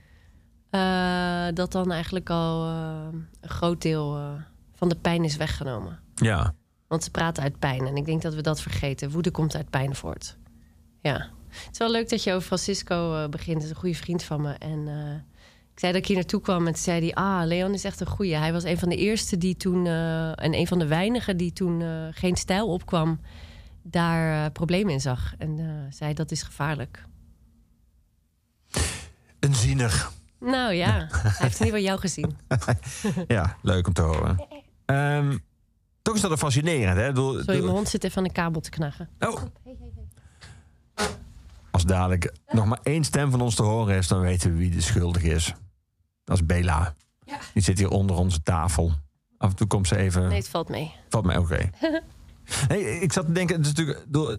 [0.71, 3.07] eh, dat dan eigenlijk al eh,
[3.41, 4.37] een groot deel
[4.75, 6.01] van de pijn is weggenomen.
[6.15, 6.55] Ja.
[6.87, 7.87] Want ze praten uit pijn.
[7.87, 9.11] En ik denk dat we dat vergeten.
[9.11, 10.37] Woede komt uit pijn voort.
[11.01, 11.31] Ja.
[11.49, 13.57] Het is wel leuk dat je over Francisco begint.
[13.57, 14.53] Dat is een goede vriend van me.
[14.53, 14.89] En
[15.73, 16.67] ik zei dat ik hier naartoe kwam.
[16.67, 17.15] En toen zei hij...
[17.15, 18.35] Ah, Leon is echt een goeie.
[18.35, 19.87] Hij was een van de eerste die toen...
[20.37, 21.83] en een van de weinigen die toen
[22.13, 23.21] geen stijl opkwam...
[23.91, 25.35] daar eh, problemen in zag.
[25.39, 27.05] En eh, zei dat is gevaarlijk.
[29.41, 30.09] Een ziener.
[30.41, 32.37] Nou ja, hij heeft in ieder geval jou gezien.
[33.37, 34.47] Ja, leuk om te horen.
[34.85, 35.39] Ehm,
[36.03, 37.03] toch is dat een fascinerend, hè?
[37.09, 39.09] Ik bedoel- Sorry, mijn hond zit even aan de kabel te knagen.
[39.19, 39.43] Oh.
[41.71, 44.71] Als dadelijk nog maar één stem van ons te horen is, dan weten we wie
[44.71, 45.55] de schuldig is.
[46.25, 46.95] Dat is Bela.
[47.55, 48.93] Die zit hier onder onze tafel.
[49.39, 50.29] Af en toe komt ze even.
[50.29, 50.95] Nee, het valt mee.
[51.09, 51.71] Valt mij oké.
[52.69, 54.39] nee, ik zat te denken, het is natuurlijk, door-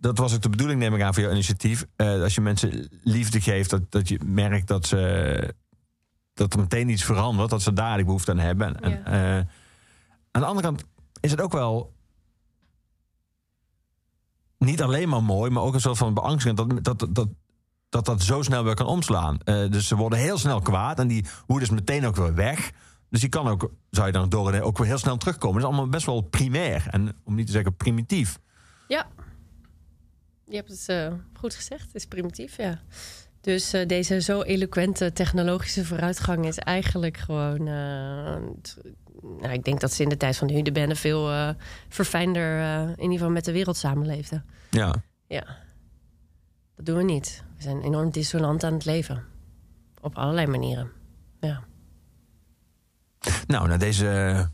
[0.00, 1.86] dat was ook de bedoeling, neem ik aan, voor jouw initiatief.
[1.96, 5.54] Eh, als je mensen liefde geeft, dat, dat je merkt dat ze
[6.34, 8.80] dat er meteen iets verandert, dat ze daar die behoefte aan hebben.
[8.80, 9.36] En, eh,
[10.30, 10.84] aan de andere kant
[11.20, 11.92] is het ook wel
[14.58, 17.28] niet alleen maar mooi, maar ook een soort van beangstiging dat dat, dat,
[17.88, 19.38] dat, dat zo snel weer kan omslaan.
[19.44, 22.70] Eh, dus ze worden heel snel kwaad en die woede is meteen ook weer weg.
[23.10, 25.60] Dus die kan ook, zou je dan door ook weer heel snel terugkomen.
[25.60, 28.38] Dat is allemaal best wel primair en om niet te zeggen primitief.
[28.88, 29.06] Ja.
[30.44, 31.86] Je hebt het eh, goed gezegd.
[31.86, 32.80] Het is primitief, ja.
[33.40, 37.58] Dus eh, deze zo eloquente technologische vooruitgang is eigenlijk gewoon...
[37.58, 38.36] eh,
[39.22, 41.54] nou, ik denk dat ze in de tijd van de Hudebende veel
[41.88, 42.60] verfijnder...
[42.82, 44.44] in ieder geval met de wereld samenleefden.
[44.70, 44.94] Ja.
[45.26, 45.46] Ja.
[46.76, 47.44] Dat doen we niet.
[47.56, 49.24] We zijn enorm dissonant aan het leven.
[50.00, 50.90] Op allerlei manieren.
[51.40, 51.64] Ja.
[53.46, 54.48] Nou, na deze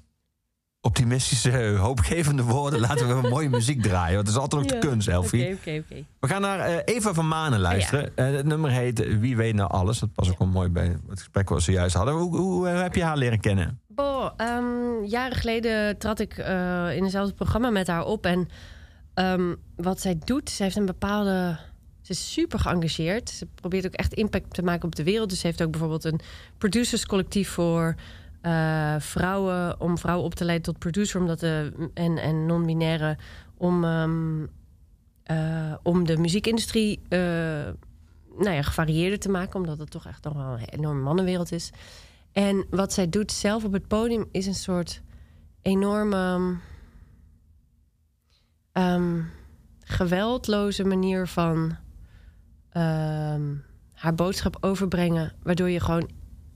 [0.80, 4.14] optimistische, hoopgevende woorden laten we mooie muziek draaien.
[4.14, 5.44] Want het is altijd ook de kunst, Elfie.
[5.44, 6.04] Oké, oké, oké.
[6.20, 8.16] We gaan naar eh, Eva van Manen luisteren.
[8.16, 9.98] Eh, het nummer heet eh, Wie weet nou alles.
[9.98, 12.14] Dat past ook wel mooi bij het gesprek wat we zojuist hadden.
[12.14, 13.80] Hoe, hoe eh, heb je haar leren kennen?
[13.86, 18.26] Boah, ehm, jaren geleden trad ik eh, in hetzelfde programma met haar op.
[18.26, 18.48] En
[19.14, 21.58] ehm, wat zij doet, ze heeft een bepaalde.
[22.02, 23.30] Ze is super geëngageerd.
[23.30, 25.28] Ze probeert ook echt impact te maken op de wereld.
[25.28, 26.20] Dus ze heeft ook bijvoorbeeld een
[26.58, 27.94] producerscollectief voor
[28.44, 29.80] eh, vrouwen.
[29.80, 31.20] Om vrouwen op te leiden tot producer.
[31.20, 33.16] Omdat de, en, en non-binaire.
[33.56, 34.46] Om, ehm,
[35.22, 37.18] eh, om de muziekindustrie eh,
[38.38, 39.60] nou ja, gevarieerder te maken.
[39.60, 41.70] Omdat het toch echt nog wel een enorme mannenwereld is.
[42.32, 45.02] En wat zij doet zelf op het podium is een soort
[45.62, 46.54] enorme
[48.72, 49.20] ehm,
[49.80, 51.76] geweldloze manier van
[52.70, 53.54] ehm,
[53.92, 56.10] haar boodschap overbrengen, waardoor je gewoon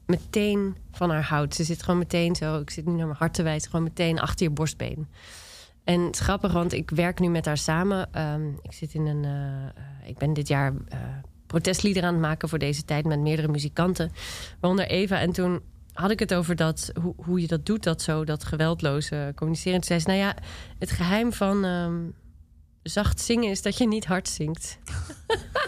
[0.08, 1.54] meteen van haar houdt.
[1.54, 4.20] Ze zit gewoon meteen zo, ik zit nu naar mijn hart te wijzen, gewoon meteen
[4.20, 5.08] achter je borstbeen.
[5.84, 8.12] En het is grappig, want ik werk nu met haar samen.
[8.12, 9.24] Ehm, ik zit in een.
[9.24, 10.72] eh, ik ben dit jaar
[11.46, 14.10] protestlieder aan het maken voor deze tijd met meerdere muzikanten,
[14.60, 15.20] waaronder Eva.
[15.20, 15.60] En toen
[15.92, 19.78] had ik het over dat, hoe, hoe je dat doet, dat zo, dat geweldloze communiceren.
[19.78, 20.34] Toen zei ze, nou ja,
[20.78, 21.94] het geheim van ehm,
[22.88, 24.78] zacht zingen is dat je niet hard zingt.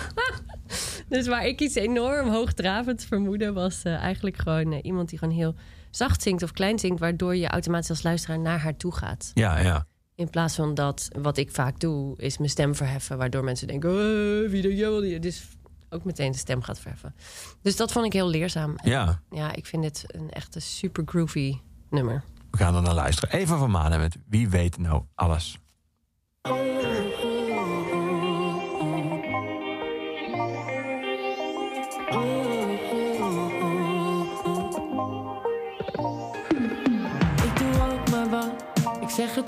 [1.09, 5.35] dus waar ik iets enorm hoogdravends vermoedde, was eh, eigenlijk gewoon eh, iemand die gewoon
[5.35, 5.55] heel
[5.91, 9.31] zacht zingt of klein zingt, waardoor je automatisch als luisteraar naar haar toe gaat.
[9.35, 9.87] Ja, ja.
[10.15, 13.91] In plaats van dat, wat ik vaak doe, is mijn stem verheffen, waardoor mensen denken,
[13.91, 15.49] "Eh, wie wel die?" Dus
[15.91, 17.15] ook meteen de stem gaat verheffen.
[17.63, 18.77] Dus dat vond ik heel leerzaam.
[18.77, 21.59] En Ja, ja, ik vind dit een echte super groovy
[21.91, 22.23] nummer.
[22.51, 23.39] we gaan er naar luisteren.
[23.39, 25.59] Eva van Manen met Wie weet nou alles.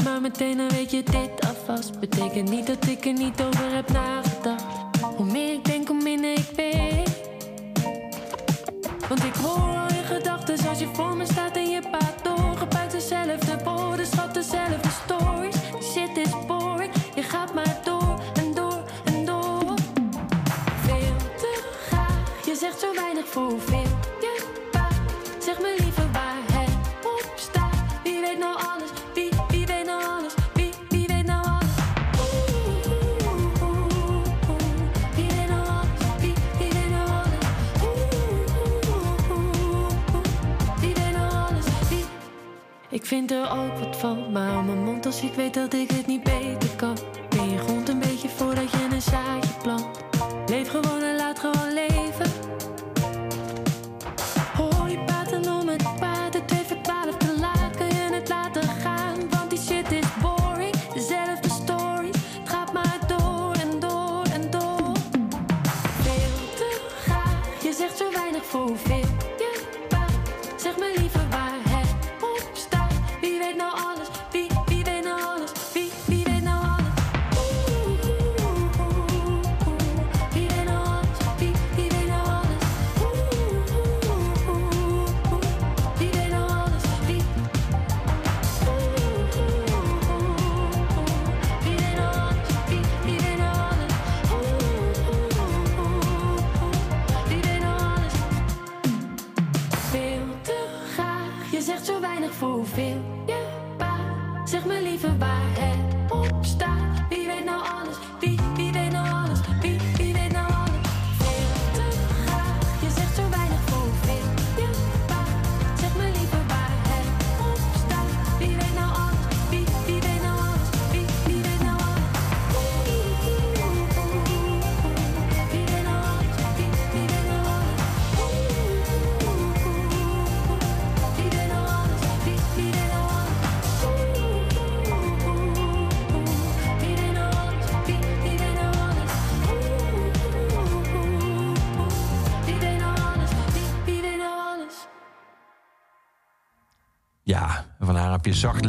[0.00, 2.00] Maar meteen, dan weet je dit alvast.
[2.00, 5.00] Betekent niet dat ik er niet over heb nagedacht.
[5.16, 7.10] Hoe meer ik denk, hoe minder ik weet.
[9.08, 11.56] Want ik hoor al je gedachten als je voor me staat
[43.12, 46.06] vind er ook wat van, maar hou mijn mond als ik weet dat ik het
[46.06, 46.96] niet beter kan.
[47.28, 47.58] Ben je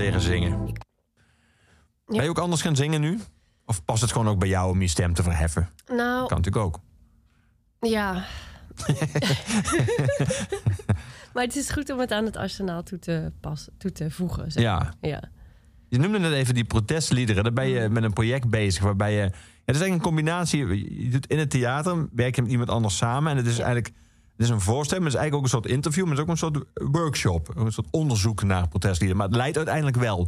[0.04, 0.72] leren zingen.
[2.06, 3.20] Ben je ook anders gaan zingen nu?
[3.66, 5.70] Of past het gewoon ook bij jou om je stem te verheffen?
[5.88, 6.80] Nou, Kan natuurlijk ook.
[7.80, 8.26] ja.
[11.34, 14.52] maar het is goed om het aan het arsenaal toe te, passen, toe te voegen.
[14.52, 14.64] Zeg.
[14.64, 14.94] Ja.
[15.02, 15.22] ja.
[15.88, 17.44] Je noemde net even die protestliederen.
[17.44, 17.94] Daar ben je Mm.
[17.94, 19.18] met een project bezig waarbij je...
[19.22, 19.24] Ja,
[19.66, 20.68] het is eigenlijk een combinatie.
[21.04, 23.32] Je doet in het theater, werk je met iemand anders samen.
[23.32, 23.92] En het is eigenlijk...
[24.38, 26.04] Het is een voorstelling, maar het is eigenlijk ook een soort interview.
[26.06, 27.52] Maar het is ook een soort workshop.
[27.56, 29.18] Een soort onderzoek naar protestliederen.
[29.18, 30.28] Maar het leidt uiteindelijk wel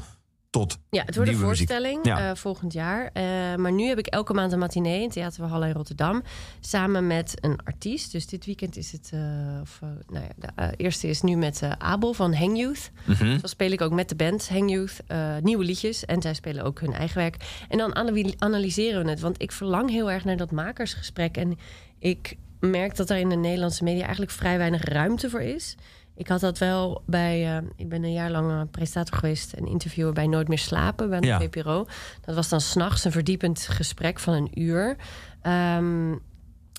[0.49, 2.29] tot Ja, het wordt een voorstelling Ja.
[2.29, 3.09] eh, volgend jaar.
[3.13, 3.23] Eh,
[3.55, 6.23] maar nu heb ik elke maand een matinee in Theater van Halle in Rotterdam.
[6.59, 8.11] Samen met een artiest.
[8.11, 9.09] Dus dit weekend is het...
[9.13, 9.19] eh,
[9.61, 12.91] of, nou ja, de eerste is nu met Abel van Hang Youth.
[13.19, 14.97] Dan speel ik ook met de band Hang Youth
[15.43, 16.05] nieuwe liedjes.
[16.05, 17.65] En zij spelen ook hun eigen werk.
[17.69, 19.19] En dan ana- analyseren we het.
[19.19, 21.37] Want ik verlang heel erg naar dat makersgesprek.
[21.37, 21.57] En
[21.99, 25.75] ik merk dat er in de Nederlandse media eigenlijk vrij weinig ruimte voor is.
[26.15, 27.57] Ik had dat wel bij.
[27.57, 31.09] eh, ik ben een jaar lang eh, presentator geweest en interviewer bij Nooit meer slapen
[31.09, 31.39] bij de Ja.
[31.39, 31.85] VPRO.
[32.21, 34.95] Dat was dan s'nachts een verdiepend gesprek van een uur.
[35.41, 36.09] Ehm,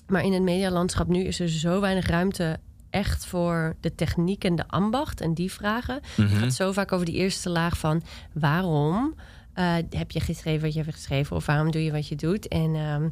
[0.07, 2.59] maar in het medialandschap nu is er zo weinig ruimte
[2.89, 5.99] echt voor de techniek en de ambacht en die vragen.
[6.15, 9.15] Het gaat zo vaak over die eerste laag van waarom
[9.53, 12.47] eh, heb je geschreven wat je hebt geschreven of waarom doe je wat je doet
[12.47, 13.09] en, ehm,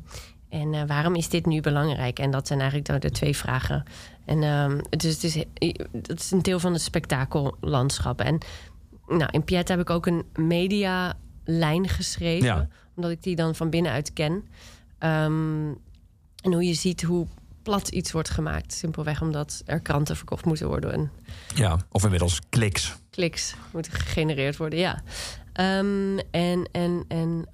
[0.50, 2.20] en eh, waarom is dit nu belangrijk?
[2.20, 3.84] En dat zijn eigenlijk de, de twee vragen.
[4.26, 5.36] En ehm, dus het is,
[6.08, 8.22] het is een deel van het spektakellandschap.
[8.22, 8.38] En
[9.08, 12.68] nou, in Piet heb ik ook een medialijn geschreven, Ja.
[12.96, 14.44] omdat ik die dan van binnenuit ken.
[14.98, 15.68] Ehm,
[16.42, 17.28] en hoe je ziet hoe
[17.64, 18.74] plat iets wordt gemaakt.
[18.74, 21.12] Simpelweg omdat er kranten verkocht moeten worden en
[21.56, 22.96] Ja, of inmiddels kliks.
[23.10, 24.80] kliks moeten gegenereerd worden.
[24.80, 25.02] Ja.
[25.54, 27.46] Ehm, en en, en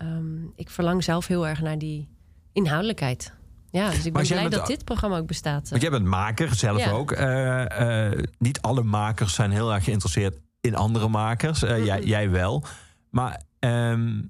[0.55, 2.07] ik verlang zelf heel erg naar die
[2.53, 3.33] inhoudelijkheid.
[3.69, 5.69] Ja, dus ik ben blij dat dit programma ook bestaat.
[5.69, 6.91] Want jij bent maker, zelf Ja.
[6.91, 7.11] ook.
[7.11, 11.63] Eh, eh, niet alle makers zijn heel erg geïnteresseerd in andere makers.
[11.63, 12.63] Eh, jij, jij wel.
[13.09, 14.21] Maar ehm,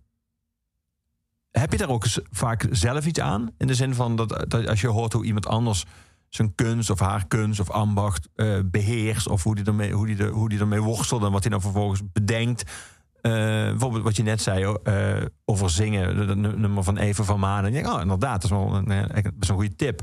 [1.52, 3.52] heb je daar ook vaak zelf iets aan?
[3.58, 5.86] In de zin van dat, dat als je hoort hoe iemand anders
[6.30, 9.28] zijn kunst of haar kunst of ambacht eh, beheerst...
[9.28, 11.62] of hoe die, ermee, hoe, die er, hoe die ermee worstelt en wat hij dan
[11.62, 12.72] vervolgens bedenkt...
[13.22, 13.32] Eh,
[13.70, 17.66] bijvoorbeeld wat je net zei eh, over zingen, het nummer van Even van Maan.
[17.66, 20.02] En je denkt, oh, inderdaad, dat is wel een, eh, een goede tip.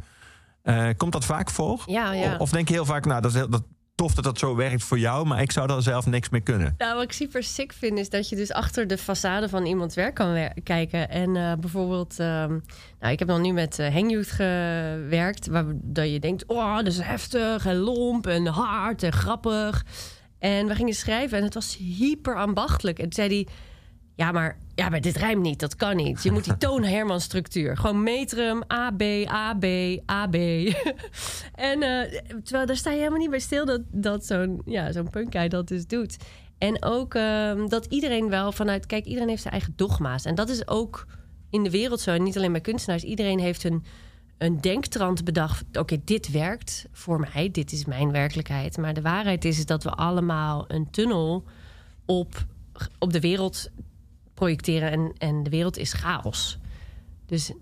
[0.62, 1.82] Eh, komt dat vaak voor?
[1.86, 2.36] Ja, ja.
[2.36, 3.62] Of denk je heel vaak, nou, dat is heel, dat,
[3.94, 6.74] tof dat dat zo werkt voor jou, maar ik zou daar zelf niks mee kunnen.
[6.78, 9.94] Nou, wat ik super sick vind, is dat je dus achter de façade van iemands
[9.94, 11.10] werk kan wer- kijken.
[11.10, 12.58] En eh, bijvoorbeeld, ehm,
[13.00, 17.00] nou, ik heb dan nu met uh, gewerkt, waar dat je denkt, oh, dat is
[17.00, 19.84] heftig en lomp en hard en grappig.
[20.38, 22.98] En we gingen schrijven en het was hyper ambachtelijk.
[22.98, 23.46] En toen zei hij,
[24.14, 26.22] ja, maar, ja, maar dit rijmt niet, dat kan niet.
[26.22, 27.76] Je moet die toon-Herman structuur.
[27.76, 29.64] Gewoon metrum, A, B, A, B,
[30.10, 30.34] A, B.
[31.70, 35.10] en eh, terwijl daar sta je helemaal niet bij stil dat, dat zo'n ja, zo'n
[35.48, 36.16] dat dus doet.
[36.58, 38.86] En ook ehm, dat iedereen wel vanuit...
[38.86, 40.24] Kijk, iedereen heeft zijn eigen dogma's.
[40.24, 41.06] En dat is ook
[41.50, 42.10] in de wereld zo.
[42.10, 43.02] En niet alleen bij kunstenaars.
[43.02, 43.84] Iedereen heeft een,
[44.38, 45.64] een denktrand bedacht.
[45.76, 47.50] Oké, dit werkt voor mij.
[47.50, 48.76] Dit is mijn werkelijkheid.
[48.76, 51.44] Maar de waarheid is, is dat we allemaal een tunnel
[52.06, 52.44] op,
[52.98, 53.70] op de wereld
[54.34, 54.90] projecteren.
[54.90, 56.58] En, en de wereld is chaos.
[57.26, 57.52] Dus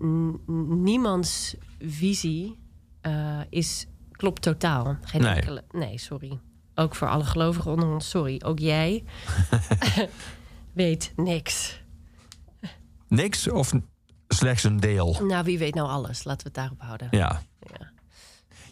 [0.77, 2.59] niemands visie
[3.01, 4.97] eh, is, klopt totaal.
[5.01, 5.33] Geen Nee.
[5.33, 5.63] enkele.
[5.71, 6.39] Nee, sorry.
[6.75, 8.41] Ook voor alle gelovigen onder ons, sorry.
[8.45, 9.03] Ook jij
[10.73, 11.81] weet niks.
[13.07, 13.73] Niks of
[14.37, 15.17] slechts een deel?
[15.27, 16.23] Nou, wie weet nou alles?
[16.23, 17.07] Laten we het daarop houden.
[17.11, 17.41] Ja.
[17.59, 17.91] Ja.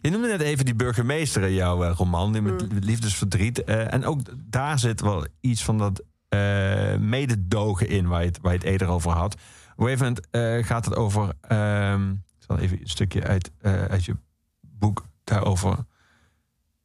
[0.02, 2.78] Je noemde net even die burgemeester in jouw eh, roman, die met Mm.
[2.80, 3.64] liefdesverdriet.
[3.64, 4.20] Eh, en ook
[4.52, 8.68] daar zit wel iets van dat eh, mededogen in waar je, het, waar je het
[8.68, 9.34] eerder over had.
[9.34, 9.40] Op
[9.80, 11.34] een gegeven moment eh, gaat het over.
[11.42, 14.18] ehm, ik zal even een stukje uit, uit je
[14.62, 15.86] boek daarover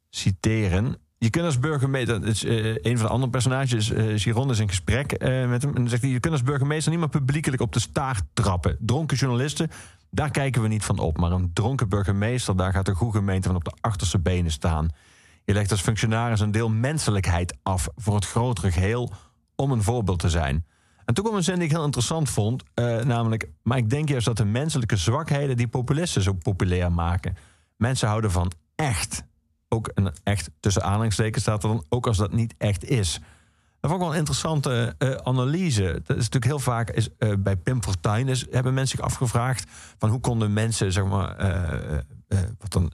[0.09, 0.95] citeren.
[1.23, 4.67] Je kunt als burgemeester, is, eh, een van de andere personages, eh Giron, is in
[4.67, 5.75] gesprek eh, met hem.
[5.75, 8.77] En dan zegt hij: Je kunt als burgemeester niet meer publiekelijk op de staart trappen.
[8.79, 9.69] Dronken journalisten,
[10.09, 11.17] daar kijken we niet van op.
[11.17, 14.87] Maar een dronken burgemeester, daar gaat de goede gemeente van op de achterste benen staan.
[15.45, 19.11] Je legt als functionaris een deel menselijkheid af voor het grotere geheel
[19.55, 20.65] om een voorbeeld te zijn.
[21.05, 22.63] En toen kwam een zin die ik heel interessant vond,
[23.03, 23.49] namelijk...
[23.63, 27.35] maar ik denk juist dat de menselijke zwakheden die populisten zo populair maken.
[27.77, 29.29] Mensen houden van echt.
[29.73, 33.19] Ook een echt, tussen aanhalingstekens staat er dan, ook als dat niet echt is.
[33.81, 35.83] Dat vond ik wel een interessante eh, analyse.
[35.83, 39.65] Dat is natuurlijk heel vaak is, eh, bij Pim Fortuyn is, hebben mensen zich afgevraagd
[39.97, 41.89] van hoe konden mensen, zeg maar, eh,
[42.59, 42.91] wat dan,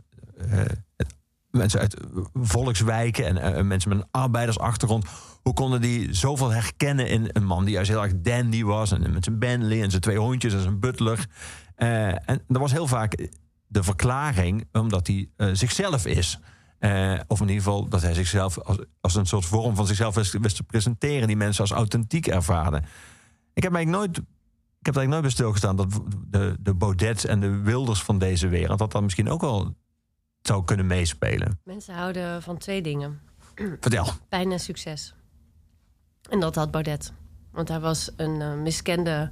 [1.52, 1.98] mensen uit
[2.34, 5.06] volkswijken en mensen met een arbeidersachtergrond,
[5.44, 9.14] hoe konden die zoveel herkennen in een man die juist heel erg dandy was en
[9.14, 11.26] met zijn Bentley en zijn twee hondjes en zijn butler.
[11.76, 13.30] En dat was heel vaak
[13.68, 16.40] de verklaring omdat hij zichzelf is.
[16.80, 20.16] Eh, of in ieder geval dat hij zichzelf als, als een soort vorm van zichzelf
[20.16, 22.86] wist, te presenteren, die mensen als authentiek ervaren.
[23.54, 24.18] Ik heb eigenlijk nooit,
[24.80, 28.18] ik heb er eigenlijk nooit bij stilgestaan dat de, de Baudets en de Wilders van
[28.18, 29.76] deze wereld, dat dat misschien ook wel
[30.42, 31.60] zou kunnen meespelen.
[31.64, 33.20] Mensen houden van twee dingen:
[33.82, 34.08] Vertel.
[34.30, 35.16] pijn en succes.
[36.30, 37.14] En dat had Baudet.
[37.52, 39.32] Want hij was een eh, miskende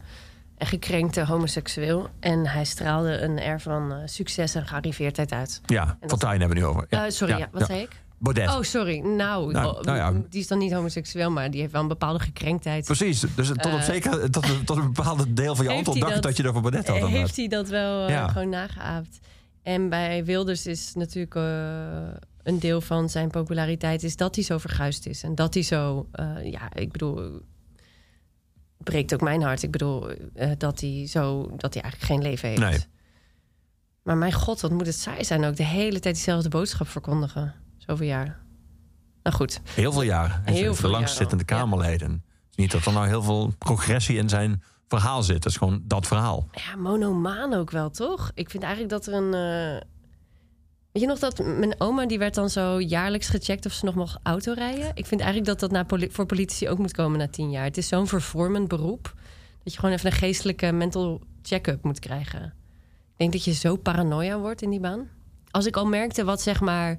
[0.58, 2.08] en gekrenkte homoseksueel.
[2.20, 5.62] En hij straalde een air van eh, succes en gearriveerdheid uit.
[5.66, 6.86] Ja, dat- Fortuyn hebben we nu over.
[6.90, 7.66] Ja, Eh, sorry, ja, wat ja.
[7.68, 8.04] zei ik?
[8.18, 8.50] Baudet.
[8.50, 9.00] Oh, sorry.
[9.00, 12.20] Nou, Nou, oh, nou die is dan niet homoseksueel, maar die heeft wel een bepaalde
[12.20, 12.86] gekrenktheid.
[12.86, 16.00] Precies, dus tot, op Eh, zeker, tot, een- tot een bepaalde deel van je antwoord
[16.00, 17.10] dacht dat- dat je er voor Baudet had.
[17.10, 19.20] Heeft hij dat wel gewoon nageaapt.
[19.64, 21.36] En bij Wilders is natuurlijk
[22.44, 24.04] een deel van zijn populariteit...
[24.04, 25.24] is dat hij zo verguisd is.
[25.24, 26.08] En dat hij zo...
[26.44, 27.42] ja, ik bedoel...
[28.78, 29.64] breekt ook mijn hart.
[29.64, 32.62] Ik bedoel, eh, dat, hij zo, dat hij eigenlijk geen leven heeft.
[32.62, 32.80] Nee.
[34.04, 35.56] Maar mijn god, wat moet het saai zijn ook.
[35.56, 37.54] De hele tijd diezelfde boodschap verkondigen.
[37.78, 38.40] Zoveel jaar.
[39.24, 39.62] Nou goed.
[39.64, 40.42] Heel veel jaar.
[40.44, 41.62] Hij Heel veel de jaar langstzittende al, ja.
[41.62, 42.24] Kamerleden.
[42.50, 45.36] Is niet dat er nou heel veel progressie in zijn verhaal zit.
[45.36, 46.48] Het is gewoon dat verhaal.
[46.52, 48.32] Ja, monomaan ook wel, toch?
[48.34, 49.34] Ik vind eigenlijk dat er een...
[50.96, 53.66] Weet je nog dat mijn oma, die werd dan zo jaarlijks gecheckt...
[53.66, 54.92] of ze nog mocht autorijden?
[54.94, 57.64] Ik vind eigenlijk dat dat poli- voor politici ook moet komen na tien jaar.
[57.64, 59.14] Het is zo'n vervormend beroep...
[59.64, 62.44] dat je gewoon even een geestelijke mental check-up moet krijgen.
[62.44, 65.10] Ik denk dat je zo paranoia wordt in die baan.
[65.52, 66.98] Als ik al merkte wat, zeg maar...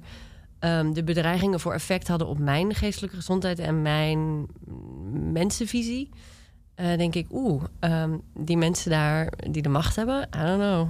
[0.59, 3.59] ehm, de bedreigingen voor effect hadden op mijn geestelijke gezondheid...
[3.59, 4.45] en mijn
[5.31, 6.09] mensenvisie...
[6.75, 10.87] eh, denk ik, oeh, ehm, die mensen daar die de macht hebben, I don't know.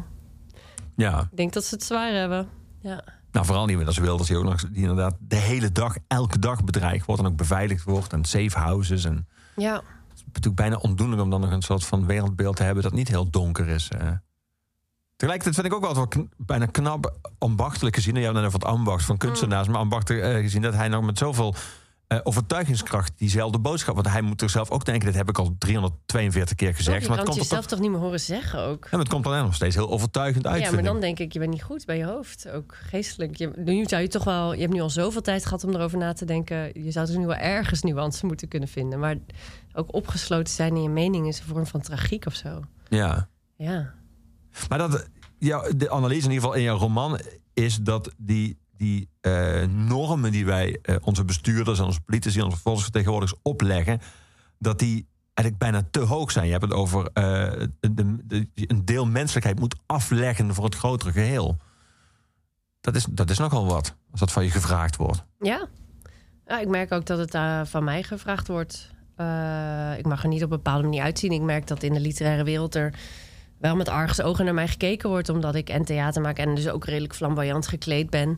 [0.96, 2.58] Ja, Ik denk dat ze het zwaar hebben.
[2.88, 3.04] Ja.
[3.32, 6.40] nou vooral niet meer als Wilders die ook nog die inderdaad de hele dag, elke
[6.40, 9.06] dag bedreigd wordt en ook beveiligd wordt en safe houses.
[9.06, 9.74] En Ja.
[9.76, 12.94] het is natuurlijk bijna ondoenlijk om dan nog een soort van wereldbeeld te hebben dat
[12.94, 13.90] niet heel donker is.
[13.90, 14.08] eh.
[15.16, 18.16] Tegelijkertijd vind ik ook altijd wel kn- bijna knap ambachtelijk gezien.
[18.16, 21.04] Je hebt net over het ambacht van kunstenaars, maar ambachtelijk eh, gezien dat hij nog
[21.04, 21.56] met zoveel
[22.08, 23.96] eh, overtuigingskracht diezelfde boodschap.
[23.96, 27.08] Want hij moet er zelf ook denken: dit heb ik al 342 keer gezegd.
[27.08, 28.84] Maar het komt, jezelf toch niet meer horen zeggen ook.
[28.84, 30.64] ja, maar het komt dan nog steeds heel overtuigend uit.
[30.64, 32.50] ja, maar dan denk ik, je bent niet goed bij je hoofd.
[32.50, 33.36] Ook geestelijk.
[33.36, 34.54] Je, nu zou je toch wel...
[34.54, 36.84] Je hebt nu al zoveel tijd gehad om erover na te denken.
[36.84, 39.00] Je zou dus nu wel ergens nuance moeten kunnen vinden.
[39.00, 39.18] Maar
[39.74, 42.62] ook opgesloten zijn in je mening is een vorm van tragiek of zo.
[42.90, 43.30] Ja.
[43.56, 43.94] Ja.
[44.70, 47.20] Maar dat, ja, de analyse in ieder geval in jouw roman
[47.54, 52.46] is dat die, die eh, normen die wij eh, onze bestuurders en onze politici en
[52.46, 54.02] onze volksvertegenwoordigers opleggen,
[54.60, 56.46] dat die eigenlijk bijna te hoog zijn.
[56.46, 61.58] Je hebt het over eh, een deel menselijkheid moet afleggen voor het grotere geheel.
[62.82, 65.24] Dat is, dat is nogal wat, als dat van je gevraagd wordt.
[65.40, 65.68] Ja.
[66.46, 68.96] ja ik merk ook dat het van mij gevraagd wordt.
[69.98, 71.32] Ik mag er niet op een bepaalde manier uitzien.
[71.32, 72.94] Ik merk dat in de literaire wereld er
[73.58, 75.30] wel met argusogen naar mij gekeken wordt...
[75.30, 78.38] omdat ik en theater maak en dus ook redelijk flamboyant gekleed ben.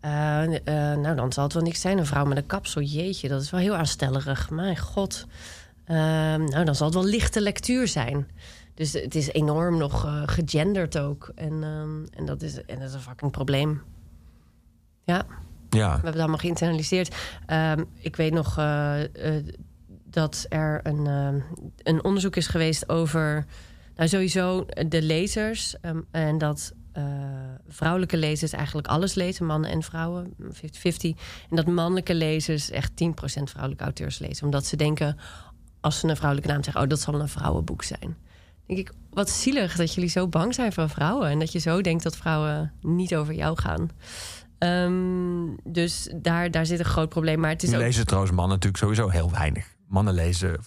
[0.00, 1.98] Eh, eh, nou, dan zal het wel niks zijn.
[1.98, 4.50] Een vrouw met een kapsel, jeetje, dat is wel heel aanstellerig.
[4.50, 5.26] Mijn god.
[5.84, 5.96] Eh,
[6.34, 8.28] nou, dan zal het wel lichte lectuur zijn.
[8.74, 11.32] Dus het is enorm nog eh, gegenderd ook.
[11.34, 13.82] En, ehm, en, dat is, en dat is een fucking probleem.
[15.04, 15.26] Ja.
[15.70, 17.14] Ja, We hebben het allemaal geïnternaliseerd.
[17.46, 18.54] Ehm, ik weet nog,
[20.04, 21.06] dat er een,
[21.82, 23.46] een onderzoek is geweest over...
[23.96, 25.80] Nou, sowieso de lezers.
[25.80, 27.04] ehm, en dat eh,
[27.68, 29.46] vrouwelijke lezers eigenlijk alles lezen.
[29.46, 31.18] Mannen en vrouwen, 50-50.
[31.50, 32.94] En dat mannelijke lezers echt 10%
[33.42, 34.44] vrouwelijke auteurs lezen.
[34.44, 35.16] Omdat ze denken,
[35.80, 36.82] als ze een vrouwelijke naam zeggen...
[36.82, 38.16] oh, dat zal een vrouwenboek zijn.
[38.66, 41.28] denk ik, wat zielig dat jullie zo bang zijn voor vrouwen.
[41.28, 43.90] En dat je zo denkt dat vrouwen niet over jou gaan.
[44.58, 47.40] Ehm, dus daar, daar zit een groot probleem.
[47.40, 47.80] Maar het is ook...
[47.80, 49.75] lezen trouwens mannen natuurlijk sowieso heel weinig.
[49.86, 50.60] Mannen lezen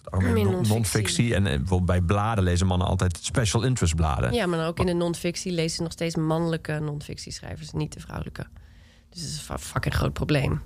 [0.68, 1.36] non-fictie.
[1.36, 4.34] En eh, bijvoorbeeld bij bladen lezen mannen altijd special interest bladen.
[4.34, 8.46] Ja, maar ook in de non-fictie lezen ze nog steeds mannelijke non-fictieschrijvers, niet de vrouwelijke.
[9.10, 10.62] Dus dat is een fucking groot probleem.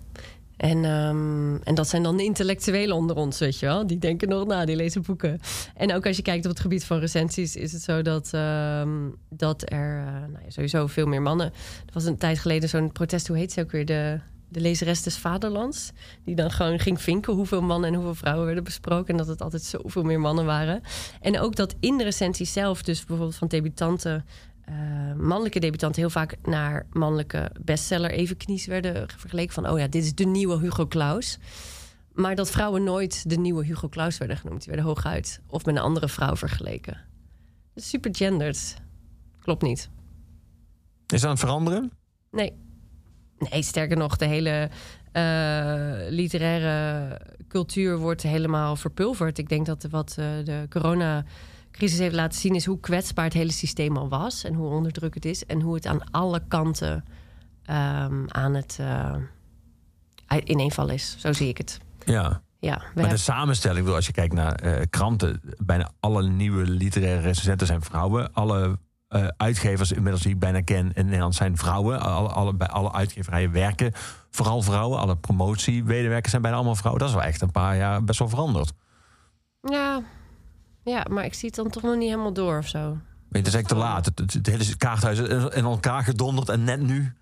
[0.57, 3.87] En, ehm, en dat zijn dan de intellectuelen onder ons, weet je wel.
[3.87, 5.39] Die denken nog na, die lezen boeken.
[5.75, 7.55] En ook als je kijkt op het gebied van recensies...
[7.55, 8.89] is het zo dat, ehm,
[9.29, 11.45] dat er eh, nou ja, sowieso veel meer mannen...
[11.85, 13.85] Er was een tijd geleden zo'n protest, hoe heet ze ook weer?
[13.85, 14.19] De,
[14.53, 15.91] de lezeres des vaderlands.
[16.25, 19.07] Die dan gewoon ging vinken hoeveel mannen en hoeveel vrouwen werden besproken.
[19.07, 20.81] En dat het altijd zoveel meer mannen waren.
[21.21, 24.25] En ook dat in de recensie zelf, dus bijvoorbeeld van debutanten...
[24.65, 24.75] eh,
[25.17, 29.53] mannelijke debutanten heel vaak naar mannelijke bestseller evenknies werden vergeleken.
[29.53, 31.37] Van, oh ja, dit is de nieuwe Hugo Claus.
[32.13, 34.59] Maar dat vrouwen nooit de nieuwe Hugo Claus werden genoemd.
[34.59, 36.97] Die werden hooguit of met een andere vrouw vergeleken.
[37.75, 38.81] Super gendered.
[39.39, 39.89] Klopt niet.
[41.07, 41.91] Is dat aan het veranderen?
[42.31, 42.62] Nee.
[43.37, 44.69] Nee, sterker nog, de hele
[45.11, 49.37] eh, literaire cultuur wordt helemaal verpulverd.
[49.37, 52.55] Ik denk dat wat eh, de coronacrisis heeft laten zien...
[52.55, 54.43] is hoe kwetsbaar het hele systeem al was...
[54.43, 55.45] en hoe onderdrukkend het is...
[55.45, 57.03] en hoe het aan alle kanten
[57.65, 59.15] ehm, aan het uh,
[60.43, 61.15] ineenvallen is.
[61.19, 61.79] Zo zie ik het.
[62.05, 62.41] Ja.
[62.59, 67.21] Ja, Maar hebben- de samenstelling, als je kijkt naar eh, kranten, bijna alle nieuwe literaire
[67.21, 68.33] recensenten zijn vrouwen.
[68.33, 68.77] Alle
[69.13, 71.99] eh, uitgevers inmiddels die ik bijna ken in Nederland zijn vrouwen.
[71.99, 73.91] Alle, alle, bij alle uitgeverijen werken
[74.29, 74.99] vooral vrouwen.
[74.99, 77.01] Alle promotiemedewerkers zijn bijna allemaal vrouwen.
[77.01, 78.73] Dat is wel echt een paar jaar best wel veranderd.
[79.61, 80.01] ja,
[80.83, 82.97] ja, maar ik zie het dan toch nog niet helemaal door of zo.
[83.31, 84.05] Het is echt te laat.
[84.05, 87.13] Het, het, het hele kaarthuis is in elkaar gedonderd en net nu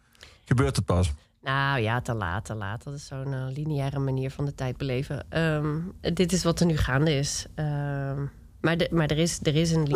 [0.45, 1.11] gebeurt het pas.
[1.41, 2.83] Nou ja, te laat, te laat.
[2.83, 5.25] Dat is zo'n eh, lineaire manier van de tijd beleven.
[5.29, 5.79] Ehm,
[6.13, 7.45] dit is wat er nu gaande is.
[7.55, 8.25] Ehm,
[8.61, 9.95] maar, de, maar er, is, er is een...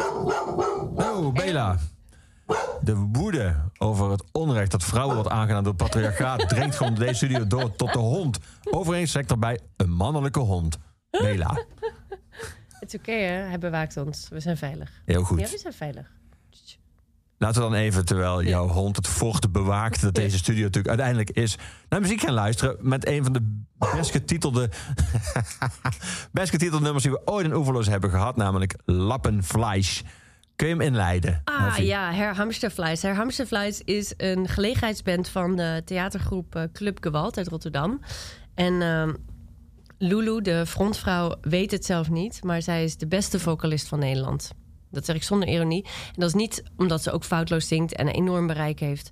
[0.95, 1.77] Oh, Bela.
[2.81, 6.49] De woede over het onrecht dat vrouwen wordt aangedaan door het patriarchaat...
[6.49, 8.39] dringt gewoon deze studio door tot de hond.
[8.63, 10.77] Overigens zegt erbij een mannelijke hond.
[11.09, 11.65] Bela.
[12.79, 13.47] Het is oké, hè?
[13.47, 14.27] Hij bewaakt ons.
[14.29, 14.91] We zijn veilig.
[15.05, 15.39] Heel goed.
[15.39, 16.11] Ja, we zijn veilig.
[17.45, 20.01] Laten we dan even, terwijl jouw hond het fort bewaakt...
[20.01, 21.57] dat deze studio natuurlijk uiteindelijk is...
[21.89, 23.63] naar muziek gaan luisteren met een van de
[23.95, 24.69] best getitelde...
[26.31, 28.35] best getitelde nummers die we ooit in Oeverloos hebben gehad...
[28.35, 30.01] namelijk Lappenfleisch.
[30.55, 31.41] Kun je hem inleiden?
[31.43, 33.01] Ah ja, Herr Hamsterflies.
[33.01, 38.01] Herr Hamsterflies is een gelegenheidsband van de theatergroep eh, Club Gewalt uit Rotterdam.
[38.55, 39.13] En ehm,
[39.97, 44.51] Lulu, de frontvrouw, weet het zelf niet, maar zij is de beste vocalist van Nederland.
[44.95, 45.83] Dat zeg ik zonder ironie.
[45.83, 49.09] En dat is niet omdat ze ook foutloos zingt en een enorm bereik heeft.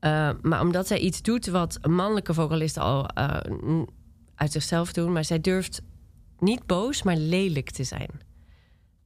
[0.00, 3.40] eh, maar omdat zij iets doet wat mannelijke vocalisten al eh,
[4.34, 5.12] uit zichzelf doen.
[5.12, 5.82] Maar zij durft
[6.38, 8.10] niet boos, maar lelijk te zijn.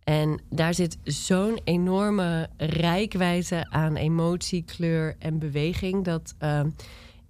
[0.04, 6.04] En daar zit zo'n enorme rijkwijde aan emotie, kleur en beweging.
[6.04, 6.64] Dat eh,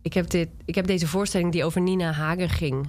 [0.03, 2.89] ik, heb dit, ik heb deze voorstelling die over Nina Hagen ging.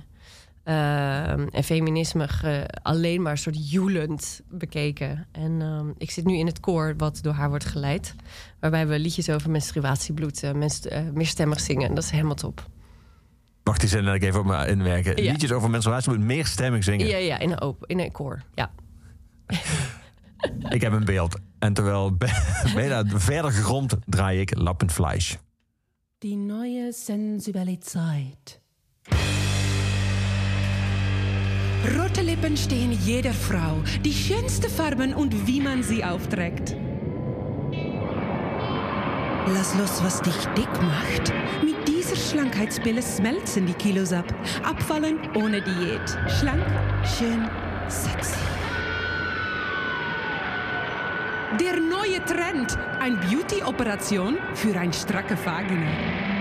[0.63, 5.27] Eh, en feminisme ge- alleen maar soort joelend bekeken.
[5.31, 8.15] En eh, ik zit nu in het koor wat door haar wordt geleid.
[8.59, 11.87] Waarbij we liedjes over menstruatiebloed uh, mens, eh, meerstemmig zingen.
[11.89, 12.67] En dat is helemaal top.
[13.63, 15.23] Wacht die zin dat ik even op me inwerken.
[15.23, 15.31] Ja.
[15.31, 17.07] Liedjes over menstruatie moet meer stemming zingen.
[17.07, 18.41] Ja, ja, in een, open, in een koor.
[18.53, 18.71] Ja.
[20.69, 21.35] Ik heb een beeld.
[21.59, 22.17] En terwijl
[22.75, 25.37] Bela verder gegrond draai ik Lappenfleisch.
[26.17, 28.59] Die neue Sensualität.
[31.85, 33.81] Rote Lippen stehen jeder Frau.
[34.03, 36.75] Die schönste Farben und wie man sie aufträgt.
[39.47, 41.33] Lass los, was dich dick macht.
[41.63, 44.25] Mit dieser Schlankheitspille schmelzen die Kilos ab.
[44.63, 46.01] Abfallen ohne Diät.
[46.39, 46.65] Schlank,
[47.17, 47.49] schön,
[47.87, 48.37] sexy.
[51.59, 52.77] Der neue Trend.
[52.99, 56.38] Ein Beauty-Operation für ein stracke Vagina.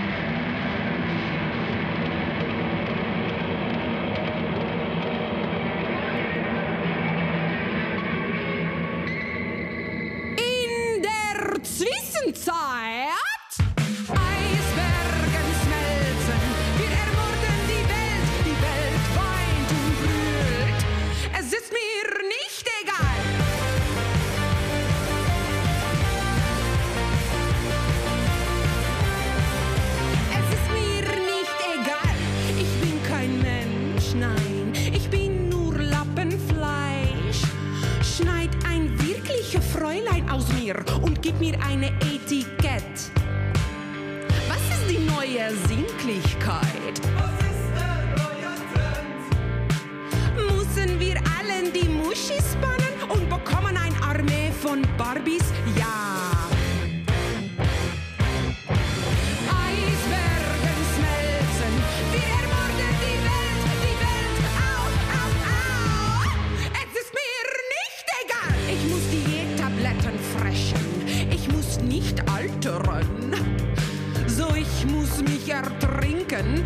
[75.23, 76.63] Mich ertrinken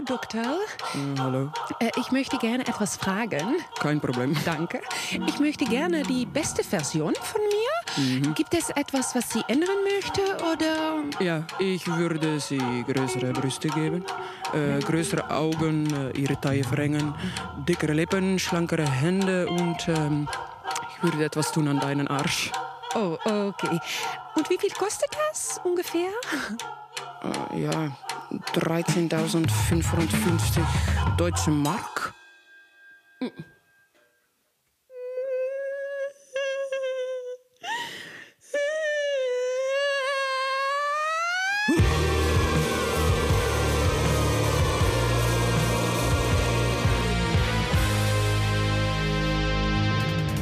[0.00, 0.56] hallo, Doktor.
[1.18, 3.56] hallo, Äh, ich möchte gerne etwas fragen.
[3.78, 4.36] kein Problem.
[4.44, 4.80] Danke.
[5.26, 8.32] Ich möchte gerne die beste Version von mir.
[8.34, 11.02] Gibt es etwas, was Sie ändern möchte oder?
[11.22, 14.04] Ja, ich würde Sie größere Brüste geben,
[14.54, 17.14] äh, größere Augen, äh, Ihre Taille verrengen,
[17.68, 20.28] dickere Lippen, schlankere Hände und ähm,
[20.96, 22.52] ich würde etwas tun an deinen Arsch.
[22.94, 23.78] Oh, okay.
[24.34, 26.10] Und wie viel kostet das ungefähr?
[27.52, 27.90] Äh, ja,
[28.30, 30.62] 13.550
[31.16, 32.14] deutsche Mark.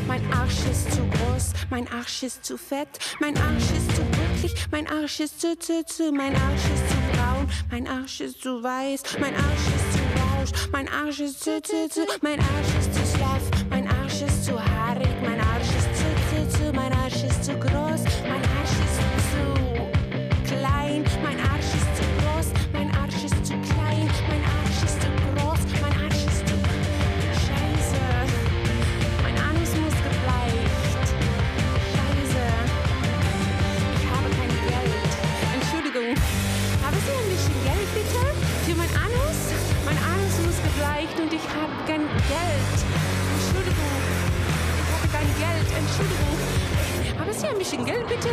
[0.06, 2.88] Mein Arsch ist zu groß, mein Arsch ist zu fett,
[3.20, 6.97] mein Arsch ist zu wirklich, mein Arsch ist zu, zu, zu, mein Arsch ist zu
[7.38, 11.62] braun, mein Arsch ist zu weiß, mein Arsch ist zu rausch, mein Arsch ist zu,
[11.62, 15.88] zu, zu, mein Arsch ist zu schlaff, mein Arsch ist zu haarig, mein Arsch ist
[15.96, 18.02] zu, zu, zu, mein Arsch ist zu groß,
[41.08, 42.78] gebleicht und ich habe kein Geld.
[43.34, 43.92] Entschuldigung.
[44.82, 45.68] Ich habe kein Geld.
[45.76, 47.18] Entschuldigung.
[47.18, 48.28] Haben Sie ein bisschen Geld, bitte?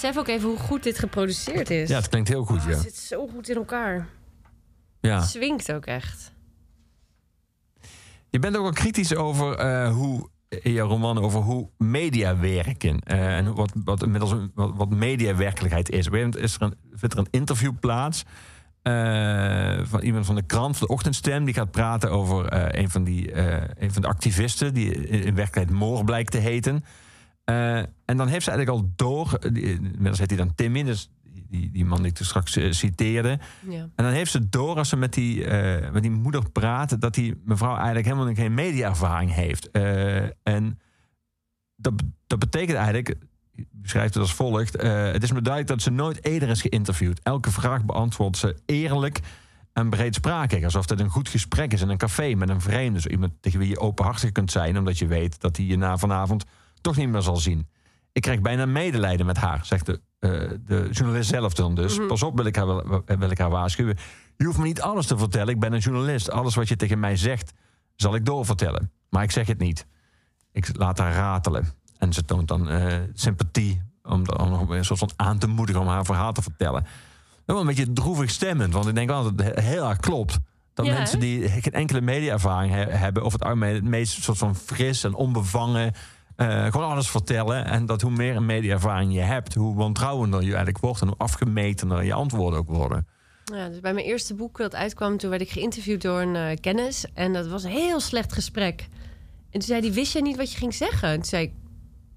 [0.00, 1.88] Besef ook even hoe goed dit geproduceerd is.
[1.88, 2.70] Ja, het klinkt heel goed, Oh, ja.
[2.70, 4.08] Het zit zo goed in elkaar.
[5.00, 5.20] ja.
[5.20, 6.32] Het swingt ook echt.
[8.30, 13.00] Je bent ook wel kritisch over eh, hoe in je roman over hoe media werken.
[13.00, 16.06] eh, en wat, wat inmiddels wat, wat mediawerkelijkheid is.
[16.06, 18.24] Op een is er een, vindt er een interview plaats.
[18.82, 23.04] eh, van iemand van de krant, van de ochtendstem, die gaat praten over een, van
[23.04, 23.36] die,
[23.82, 26.84] een van de activisten, die in, in werkelijkheid Moor blijkt te heten.
[27.50, 30.82] Eh, en dan heeft ze eigenlijk al door, eh, die, inmiddels heet hij dan Timmy,
[30.82, 31.10] dus
[31.48, 33.38] die, die man die ik toen straks eh, citeerde.
[33.68, 33.80] Ja.
[33.80, 35.46] En dan heeft ze door als ze met die,
[35.92, 37.00] met die moeder praat...
[37.00, 39.70] dat die mevrouw eigenlijk helemaal geen mediaervaring heeft.
[40.42, 40.78] En
[41.76, 41.92] dat,
[42.26, 43.14] dat betekent eigenlijk,
[43.70, 44.82] beschrijft het als volgt...
[44.82, 47.20] het is me duidelijk dat ze nooit eerder is geïnterviewd.
[47.22, 49.20] Elke vraag beantwoordt ze eerlijk...
[49.72, 50.64] en breedsprakig.
[50.64, 53.00] Alsof het een goed gesprek is in een café met een vreemde.
[53.00, 55.98] Zo iemand tegen wie je openhartig kunt zijn, omdat je weet dat hij je na
[55.98, 56.44] vanavond
[56.80, 57.68] toch niet meer zal zien.
[58.12, 60.30] Ik krijg bijna medelijden met haar, zegt de, eh,
[60.64, 61.98] de journalist zelf dan dus.
[62.06, 63.96] Pas op, wil ik, haar, wel- wil ik haar waarschuwen.
[64.36, 65.48] Je hoeft me niet alles te vertellen.
[65.54, 66.30] Ik ben een journalist.
[66.30, 67.52] Alles wat je tegen mij zegt,
[67.96, 68.90] zal ik doorvertellen.
[69.08, 69.86] Maar ik zeg het niet.
[70.52, 71.68] Ik laat haar ratelen.
[71.98, 75.80] En ze toont dan eh, sympathie om, om nog een soort van aan te moedigen
[75.82, 76.86] om haar verhaal te vertellen.
[77.44, 80.38] Wel een beetje droevig stemmend, want ik denk wel dat het he- heel erg klopt.
[80.74, 84.38] Dat Ja, mensen die geen enkele mediaervaring he- hebben, of het algemeen het meest soort
[84.38, 85.92] van fris en onbevangen,
[86.40, 87.64] eh, gewoon alles vertellen.
[87.64, 91.16] En dat hoe meer een mediaervaring je hebt, hoe wantrouwender je eigenlijk wordt en hoe
[91.16, 93.06] afgemetener je antwoorden ook worden.
[93.44, 96.56] Ja, dus bij mijn eerste boek dat uitkwam, toen werd ik geïnterviewd door een eh,
[96.60, 97.04] kennis.
[97.14, 98.80] En dat was een heel slecht gesprek.
[99.50, 101.08] En toen zei hij, wist jij niet wat je ging zeggen?
[101.08, 101.52] En toen zei ik,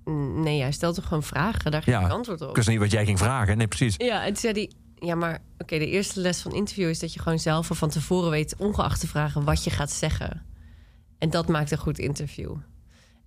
[0.03, 1.71] "Mm, nee, jij stelt toch gewoon vragen?
[1.71, 2.49] Daar geef Ja, ik antwoord op.
[2.49, 3.57] Ik wist niet wat jij ging vragen.
[3.57, 3.95] Nee, precies.
[3.97, 4.71] Ja, en toen zei hij,
[5.07, 7.89] ja, maar oké, de eerste les van interview is dat je gewoon zelf al van
[7.89, 10.45] tevoren weet, ongeacht de vragen, wat je gaat zeggen.
[11.19, 12.55] En dat maakt een goed interview.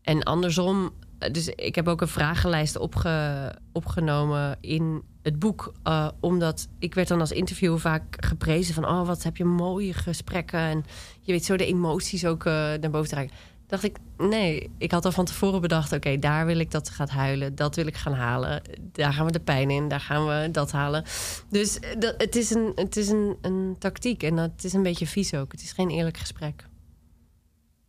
[0.06, 5.72] En andersom, eh, dus ik heb ook een vragenlijst opge, opgenomen in het boek.
[5.82, 8.84] eh, omdat ik werd dan als interviewer vaak geprezen van...
[8.84, 10.60] oh, wat heb je mooie gesprekken.
[10.60, 10.84] En
[11.20, 13.30] je weet zo de emoties ook eh, naar boven dragen.
[13.66, 15.92] dacht ik, nee, ik had al van tevoren bedacht...
[15.92, 17.54] oké, daar wil ik dat gaat huilen.
[17.54, 18.62] Dat wil ik gaan halen.
[18.92, 19.88] Daar gaan we de pijn in.
[19.88, 21.04] Daar gaan we dat halen.
[21.48, 24.22] Dus dat, het is, een, het is een, een tactiek.
[24.22, 25.52] En dat is een beetje vies ook.
[25.52, 26.65] Het is geen eerlijk gesprek.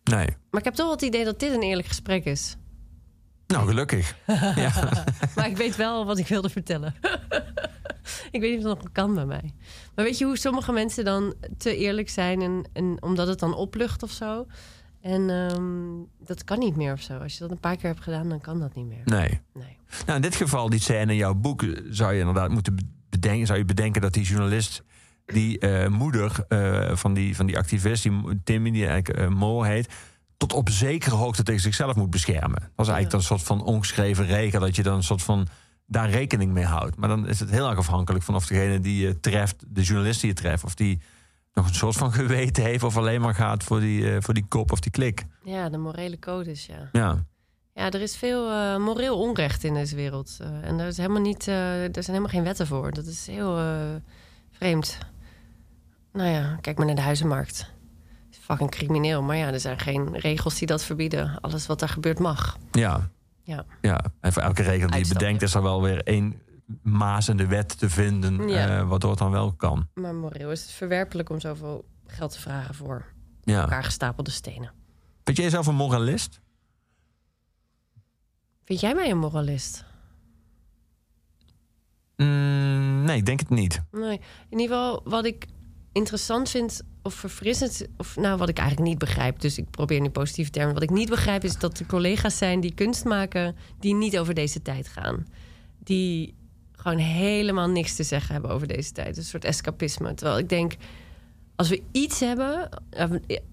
[0.09, 0.27] Nee.
[0.49, 2.55] Maar ik heb toch wel het idee dat dit een eerlijk gesprek is.
[3.47, 4.15] Nou, gelukkig.
[4.55, 5.03] ja.
[5.35, 6.95] Maar ik weet wel wat ik wilde vertellen.
[8.31, 9.53] ik weet niet of het nog kan bij mij.
[9.95, 12.41] Maar weet je hoe sommige mensen dan te eerlijk zijn...
[12.41, 14.45] en, en omdat het dan oplucht of zo?
[15.01, 17.17] En ehm, dat kan niet meer of zo.
[17.17, 19.01] Als je dat een paar keer hebt gedaan, dan kan dat niet meer.
[19.05, 19.39] Nee.
[19.53, 19.77] Nee.
[20.05, 22.77] Nou, in dit geval, die scène in jouw boek, eh, zou je inderdaad moeten
[23.09, 24.83] bedenken, zou je bedenken dat die journalist,
[25.33, 29.27] die eh, moeder eh, van, die, van die activist, die mo- Timmy, die eigenlijk eh,
[29.27, 29.93] Moore heet,
[30.37, 32.59] tot op zekere hoogte tegen zichzelf moet beschermen.
[32.75, 35.47] Dat is eigenlijk dan een soort van ongeschreven regel, dat je dan een soort van
[35.85, 36.95] daar rekening mee houdt.
[36.95, 40.21] Maar dan is het heel erg afhankelijk van of degene die je treft, de journalist
[40.21, 40.99] die je treft, of die
[41.53, 44.71] nog een soort van geweten heeft, of alleen maar gaat voor die, voor die kop
[44.71, 45.25] of die klik.
[45.43, 46.89] Ja, de morele codes, ja.
[46.91, 47.25] Ja.
[47.73, 50.37] Ja, er is veel eh, moreel onrecht in deze wereld.
[50.61, 52.91] En daar, is helemaal niet, er zijn helemaal geen wetten voor.
[52.91, 53.59] Dat is heel
[54.51, 54.97] vreemd.
[56.17, 57.71] Nou ja, kijk maar naar de huizenmarkt.
[58.31, 59.21] Is fucking crimineel.
[59.21, 61.39] Maar ja, er zijn geen regels die dat verbieden.
[61.41, 62.57] Alles wat daar gebeurt mag.
[62.71, 63.09] Ja.
[63.43, 63.65] Ja.
[63.81, 66.41] Ja, en voor elke regel die je bedenkt is er wel weer één
[66.81, 68.77] maas in de wet te vinden, Ja.
[68.79, 69.87] eh, waardoor het dan wel kan.
[69.93, 73.05] Maar moreel is het verwerpelijk om zoveel geld te vragen voor
[73.43, 73.61] Ja.
[73.61, 74.71] elkaar gestapelde stenen.
[75.23, 76.41] Vind jij jezelf een moralist?
[78.63, 79.85] Vind jij mij een moralist?
[82.15, 83.81] Mm, nee, ik denk het niet.
[83.91, 84.21] Nee.
[84.49, 85.47] In ieder geval, wat ik
[85.97, 90.09] interessant vind of verfrissend, of nou wat ik eigenlijk niet begrijp, dus ik probeer nu
[90.09, 90.73] positieve termen.
[90.73, 94.33] Wat ik niet begrijp is dat er collega's zijn die kunst maken die niet over
[94.33, 95.25] deze tijd gaan.
[95.83, 96.35] Die
[96.71, 99.17] gewoon helemaal niks te zeggen hebben over deze tijd.
[99.17, 100.13] Een soort escapisme.
[100.13, 100.75] Terwijl ik denk,
[101.55, 102.69] als we iets hebben,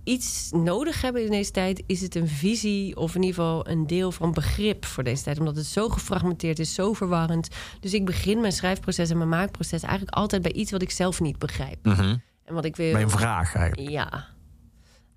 [0.04, 3.86] iets nodig hebben in deze tijd, is het een visie of in ieder geval een
[3.86, 5.38] deel van begrip voor deze tijd.
[5.38, 7.48] Omdat het zo gefragmenteerd is, zo verwarrend.
[7.80, 11.20] Dus ik begin mijn schrijfproces en mijn maakproces eigenlijk altijd bij iets wat ik zelf
[11.20, 11.78] niet begrijp.
[11.82, 12.16] Mhm.
[12.44, 12.94] En wat ik wil.
[12.94, 13.90] Een vraag eigenlijk.
[13.90, 14.26] Ja.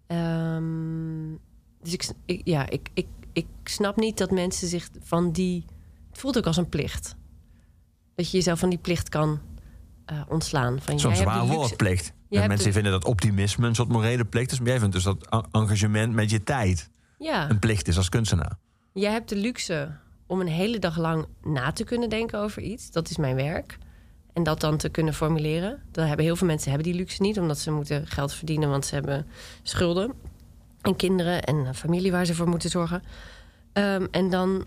[0.07, 1.35] Ehm,
[1.81, 5.65] dus ik, ik, ja, ik, ik, ik snap niet dat mensen zich van die.
[6.09, 7.15] Het voelt ook als een plicht.
[8.15, 9.39] Dat je jezelf van die plicht kan
[10.05, 10.81] eh, ontslaan.
[10.81, 12.13] Van, Zo'n zwaar woordplicht.
[12.29, 14.59] En mensen de- vinden dat optimisme een soort morele plicht is.
[14.59, 18.57] Maar jij vindt dus dat engagement met je tijd Ja, een plicht is als kunstenaar.
[18.93, 19.91] jij hebt de luxe
[20.27, 22.91] om een hele dag lang na te kunnen denken over iets.
[22.91, 23.77] Dat is mijn werk.
[24.37, 25.81] En dat dan te kunnen formuleren.
[25.91, 28.85] Dat hebben heel veel mensen hebben die luxe niet, omdat ze moeten geld verdienen, want
[28.85, 29.27] ze hebben
[29.63, 30.13] schulden.
[30.81, 33.03] En kinderen en een familie waar ze voor moeten zorgen.
[33.73, 34.65] Ehm, en dan,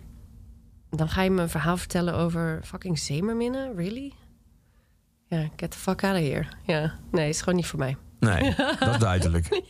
[0.88, 3.76] dan ga je me een verhaal vertellen over fucking zeemerminnen?
[3.76, 4.12] Really?
[5.28, 6.46] Ja, get the fuck out of here.
[6.66, 7.96] Ja, nee, is gewoon niet voor mij.
[8.20, 9.62] Nee, dat is duidelijk.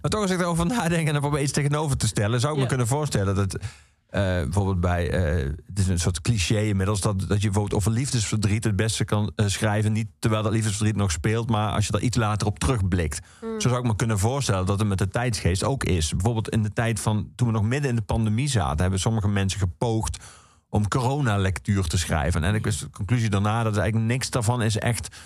[0.00, 2.40] Maar toch als ik erover nadenk en er probeer iets tegenover te stellen...
[2.40, 3.58] zou ik me kunnen voorstellen dat...
[4.06, 7.00] eh, bijvoorbeeld bij, eh, het is een soort cliché inmiddels...
[7.00, 9.92] Dat, dat je bijvoorbeeld over liefdesverdriet het beste kan eh, schrijven...
[9.92, 11.50] niet terwijl dat liefdesverdriet nog speelt...
[11.50, 13.26] maar als je daar iets later op terugblikt.
[13.40, 16.10] Zo zou ik me kunnen voorstellen dat het met de tijdsgeest ook is.
[16.10, 18.80] Bijvoorbeeld in de tijd van toen we nog midden in de pandemie zaten...
[18.80, 20.24] hebben sommige mensen gepoogd
[20.68, 22.44] om coronalectuur te schrijven.
[22.44, 25.16] En ik is de conclusie daarna dat eigenlijk niks daarvan is echt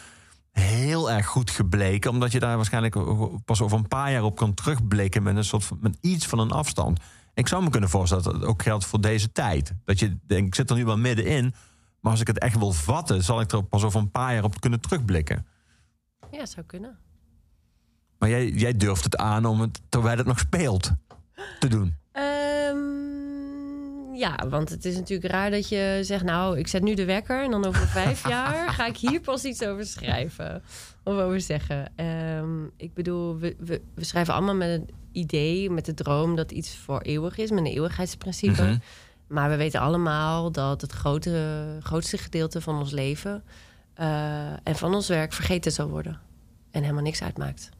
[0.52, 2.10] heel erg goed gebleken.
[2.10, 2.96] Omdat je daar waarschijnlijk
[3.44, 6.38] pas over een paar jaar op kan terugblikken met een soort van, met iets van
[6.38, 7.00] een afstand.
[7.40, 9.72] Ik zou me kunnen voorstellen dat het ook geldt voor deze tijd.
[9.84, 11.54] Dat je denkt, ik zit er nu wel middenin.
[12.00, 14.44] Maar als ik het echt wil vatten, zal ik er pas over een paar jaar
[14.44, 15.46] op kunnen terugblikken.
[16.30, 16.98] Ja, zou kunnen.
[18.18, 20.90] Maar jij, jij durft het aan om het, terwijl het nog speelt,
[21.58, 21.96] te doen.
[22.12, 22.78] Ehm,
[24.14, 26.24] ja, want het is natuurlijk raar dat je zegt...
[26.24, 28.68] nou, ik zet nu de wekker en dan over vijf jaar...
[28.68, 30.62] ga ik hier pas iets over schrijven.
[31.04, 31.92] Of over zeggen.
[31.96, 36.36] Ehm, ik bedoel, we, we, we schrijven allemaal met het idee, met de droom...
[36.36, 38.62] dat iets voor eeuwig is, met een eeuwigheidsprincipe.
[38.62, 38.78] Mhm.
[39.28, 43.44] Maar we weten allemaal dat het grote, grootste gedeelte van ons leven...
[43.94, 46.20] eh, en van ons werk vergeten zal worden.
[46.70, 47.70] En helemaal niks uitmaakt.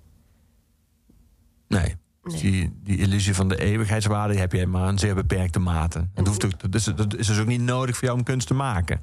[1.69, 1.83] Nee.
[1.85, 2.41] Dus Nee.
[2.41, 6.09] Die, die illusie van de eeuwigheidswaarde die heb je maar in zeer beperkte mate.
[6.15, 8.47] Dat, hoeft ook, dat, is, dat is dus ook niet nodig voor jou om kunst
[8.47, 9.01] te maken.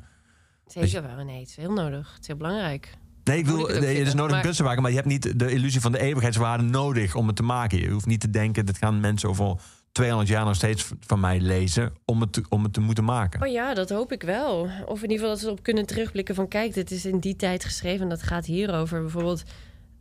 [0.65, 2.11] Zeker wel, nee, het is heel nodig.
[2.11, 2.97] Het is heel belangrijk.
[3.27, 5.09] Nee, ik wil, het nee, is nodig om maar- kunst te maken, maar je hebt
[5.09, 7.79] niet de illusie van de eeuwigheidswaarde nodig om het te maken.
[7.79, 9.55] Je hoeft niet te denken, dit gaan mensen over
[9.91, 13.41] 200 jaar nog steeds van mij lezen om het te, om het te moeten maken.
[13.41, 14.69] Oh ja, dat hoop ik wel.
[14.85, 16.47] Of in ieder geval dat we op kunnen terugblikken van...
[16.47, 19.01] kijk, dit is in die tijd geschreven en dat gaat hierover.
[19.01, 19.43] Bijvoorbeeld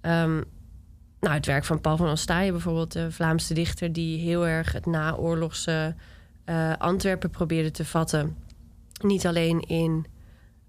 [0.01, 0.35] ehm,
[1.21, 2.93] nou, het werk van Paul van Ostaaien bijvoorbeeld...
[2.93, 5.95] de Vlaamse dichter die heel erg het naoorlogse
[6.45, 8.37] eh, Antwerpen probeerde te vatten.
[9.03, 10.07] Niet alleen in,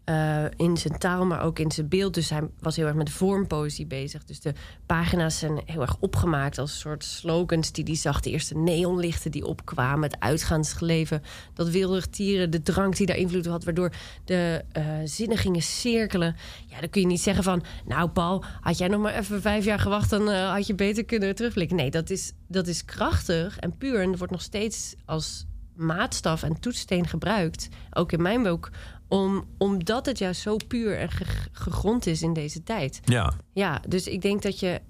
[0.08, 2.14] eh, in zijn taal, maar ook in zijn beeld.
[2.14, 4.26] Dus hij was heel erg met vormpoëzie bezig.
[4.26, 4.54] Dus de
[4.86, 8.20] pagina's zijn heel erg opgemaakt als soort slogans die hij zag.
[8.20, 13.46] De eerste neonlichten die opkwamen, het uitgaansleven, dat wilde tieren, de drank die daar invloed
[13.46, 13.92] had, waardoor
[14.26, 16.36] de eh, zinnen gingen cirkelen.
[16.66, 19.66] Ja, dan kun je niet zeggen van, nou Paul, had jij nog maar even vijf
[19.66, 21.78] jaar gewacht, dan eh, had je beter kunnen terugblikken.
[21.78, 25.46] Nee, dat is, dat is krachtig en puur en wordt nog steeds als
[25.78, 28.70] maatstaf en toetssteen gebruikt, ook in mijn boek,
[29.08, 33.00] om, omdat het juist zo puur en ge- gegrond is in deze tijd.
[33.04, 34.82] Ja, Ja, dus ik denk dat je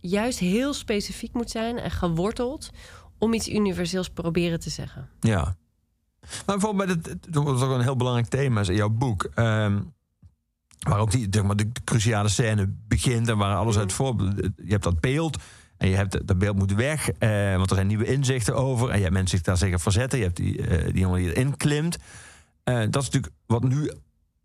[0.00, 2.70] juist heel specifiek moet zijn en geworteld
[3.18, 5.08] om iets universeels proberen te zeggen.
[5.20, 5.56] ja.
[6.46, 9.24] Maar bijvoorbeeld, bij dit- dat is ook een heel belangrijk thema in jouw boek.
[9.34, 9.80] ehm,
[10.78, 14.14] waar ook die, zeg maar, de cruciale scène begint en waar alles uit voor.
[14.16, 15.36] Je hebt dat beeld
[15.78, 18.88] en je hebt dat beeld moet weg, eh, want er zijn nieuwe inzichten over.
[18.90, 20.18] En je hebt mensen zich daar zeggen verzetten.
[20.18, 21.98] Je hebt die, eh, die jongen die erin klimt.
[22.64, 23.90] Eh, dat is natuurlijk wat nu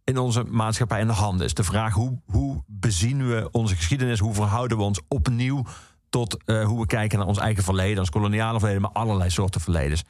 [0.04, 1.54] in onze maatschappij in de hand is.
[1.54, 4.20] De vraag hoe, hoe bezien we onze geschiedenis?
[4.20, 5.66] Hoe verhouden we ons opnieuw
[6.10, 9.62] tot eh, hoe we kijken naar ons eigen verleden, ons koloniale verleden, maar allerlei soorten
[9.62, 10.04] verledens.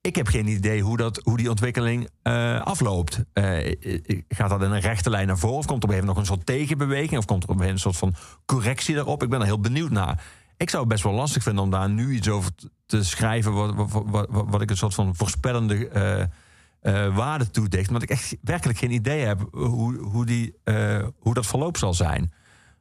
[0.00, 3.24] Ik heb geen idee hoe, dat, hoe die ontwikkeling eh, afloopt.
[3.32, 5.56] Eh, eh, gaat dat in een rechte lijn naar voren?
[5.56, 7.18] Of komt er op een nog een soort tegenbeweging?
[7.18, 8.14] Of komt er op een soort van
[8.46, 9.22] correctie daarop?
[9.22, 10.24] Ik ben er heel benieuwd naar.
[10.56, 12.50] Ik zou het best wel lastig vinden om daar nu iets over
[12.86, 13.52] te- schrijven...
[13.52, 16.28] wat, wat, wat, wat ik een soort van voorspellende
[17.14, 17.90] waarde toedicht.
[17.90, 20.54] Want ik echt werkelijk geen idee heb hoe, hoe, die,
[21.18, 22.32] hoe dat verloop zal zijn.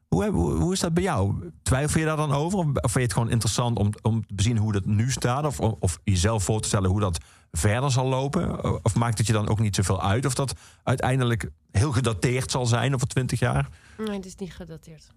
[0.07, 1.51] Hoe, is dat bij jou?
[1.63, 2.59] Twijfel je daar dan over?
[2.59, 5.45] Of of vind je het gewoon interessant om, om te zien hoe dat nu staat?
[5.45, 7.17] Of, of jezelf voor te stellen hoe dat
[7.51, 8.63] verder zal lopen?
[8.83, 10.25] Of maakt het je dan ook niet zoveel uit?
[10.25, 10.53] Of dat
[10.83, 13.69] uiteindelijk heel gedateerd zal zijn over twintig jaar?
[13.97, 15.07] Nee, het is niet gedateerd.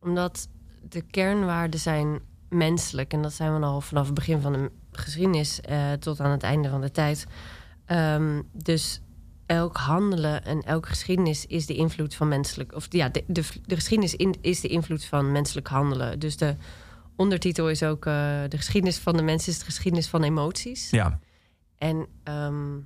[0.00, 0.48] Omdat
[0.88, 3.12] de kernwaarden zijn menselijk.
[3.12, 6.42] En dat zijn we al vanaf het begin van de geschiedenis eh, tot aan het
[6.42, 7.26] einde van de tijd.
[7.86, 9.00] Ehm, dus
[9.50, 12.74] elk handelen en elke geschiedenis is de invloed van menselijk...
[12.74, 16.18] Of ja, de, de, de geschiedenis in, is de invloed van menselijk handelen.
[16.18, 16.56] Dus de
[17.16, 18.06] ondertitel is ook...
[18.06, 18.12] eh,
[18.48, 20.90] de geschiedenis van de mens is de geschiedenis van emoties.
[20.90, 21.18] Ja,
[21.78, 22.76] En ehm,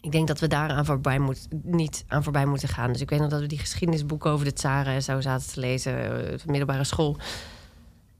[0.00, 2.92] ik denk dat we daar aan voorbij moet, niet aan voorbij moeten gaan.
[2.92, 5.60] Dus ik weet nog dat we die geschiedenisboeken over de tsaren en zo zaten te
[5.60, 7.16] lezen eh, van de middelbare school.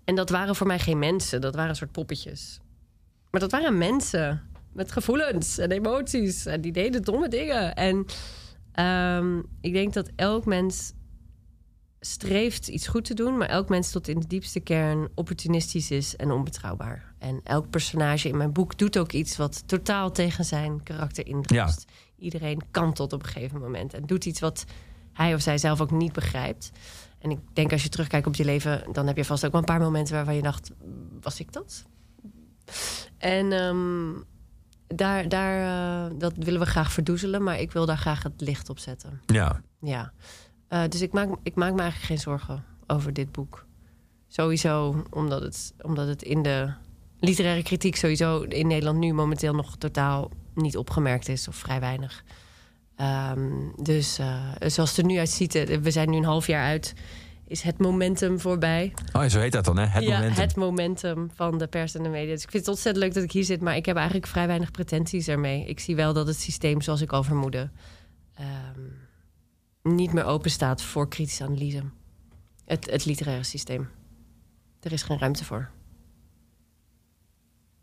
[0.05, 2.61] En dat waren voor mij geen mensen, dat waren een soort poppetjes.
[3.31, 4.43] Maar dat waren mensen
[4.73, 6.47] met gevoelens en emoties.
[6.47, 7.75] En die deden domme dingen.
[7.75, 8.07] En
[8.73, 10.93] ehm, ik denk dat elk mens
[12.01, 16.16] streeft iets goed te doen, maar elk mens tot in de diepste kern opportunistisch is
[16.16, 17.14] en onbetrouwbaar.
[17.18, 21.85] En elk personage in mijn boek doet ook iets wat totaal tegen zijn karakter indruist.
[22.18, 24.64] Iedereen kan tot op een gegeven moment en doet iets wat
[25.12, 26.70] hij of zij zelf ook niet begrijpt.
[27.18, 29.61] En ik denk als je terugkijkt op je leven, dan heb je vast ook wel
[29.61, 30.70] een paar momenten waarvan je dacht:
[31.20, 31.85] was ik dat?
[33.18, 34.11] En ehm,
[34.97, 35.61] daar, daar,
[36.11, 39.20] eh, dat willen we graag verdoezelen, maar ik wil daar graag het licht op zetten.
[39.26, 39.61] ja.
[39.80, 40.12] Ja.
[40.68, 43.66] Eh, dus ik maak, ik maak me eigenlijk geen zorgen over dit boek.
[44.28, 46.72] Sowieso omdat het, omdat het in de
[47.20, 52.24] literaire kritiek sowieso in Nederland nu momenteel nog totaal niet opgemerkt is of vrij weinig.
[52.97, 53.51] Ehm,
[53.82, 56.95] dus eh, zoals het er nu uitziet, we zijn nu een half jaar uit,
[57.53, 58.92] is het momentum voorbij.
[59.12, 59.86] Oh, zo heet dat dan, hè?
[59.86, 60.42] Het ja, momentum.
[60.42, 62.32] het momentum van de pers en de media.
[62.34, 64.46] Dus ik vind het ontzettend leuk dat ik hier zit, maar ik heb eigenlijk vrij
[64.46, 65.64] weinig pretenties ermee.
[65.64, 67.70] Ik zie wel dat het systeem, zoals ik al vermoedde,
[68.34, 68.80] ehm,
[69.82, 71.82] niet meer open staat voor kritische analyse.
[72.64, 73.88] Het, het literaire systeem.
[74.80, 75.70] Er is geen ruimte voor.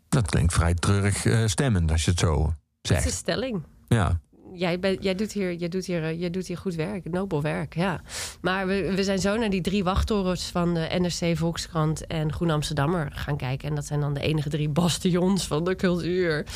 [0.08, 3.16] Dat klinkt vrij treurig eh, stemmend als je het zo Het is een zegt.
[3.16, 3.62] stelling.
[3.88, 4.20] Ja.
[4.60, 7.42] Jij, bent, jij, doet hier, jij, doet hier, eh, jij doet hier goed werk, nobel
[7.42, 8.00] werk, ja.
[8.40, 12.50] Maar we, we zijn zo naar die drie wachttorens van de NRC, Volkskrant en Groen
[12.50, 13.68] Amsterdammer gaan kijken.
[13.68, 16.46] En dat zijn dan de enige drie bastions van de cultuur.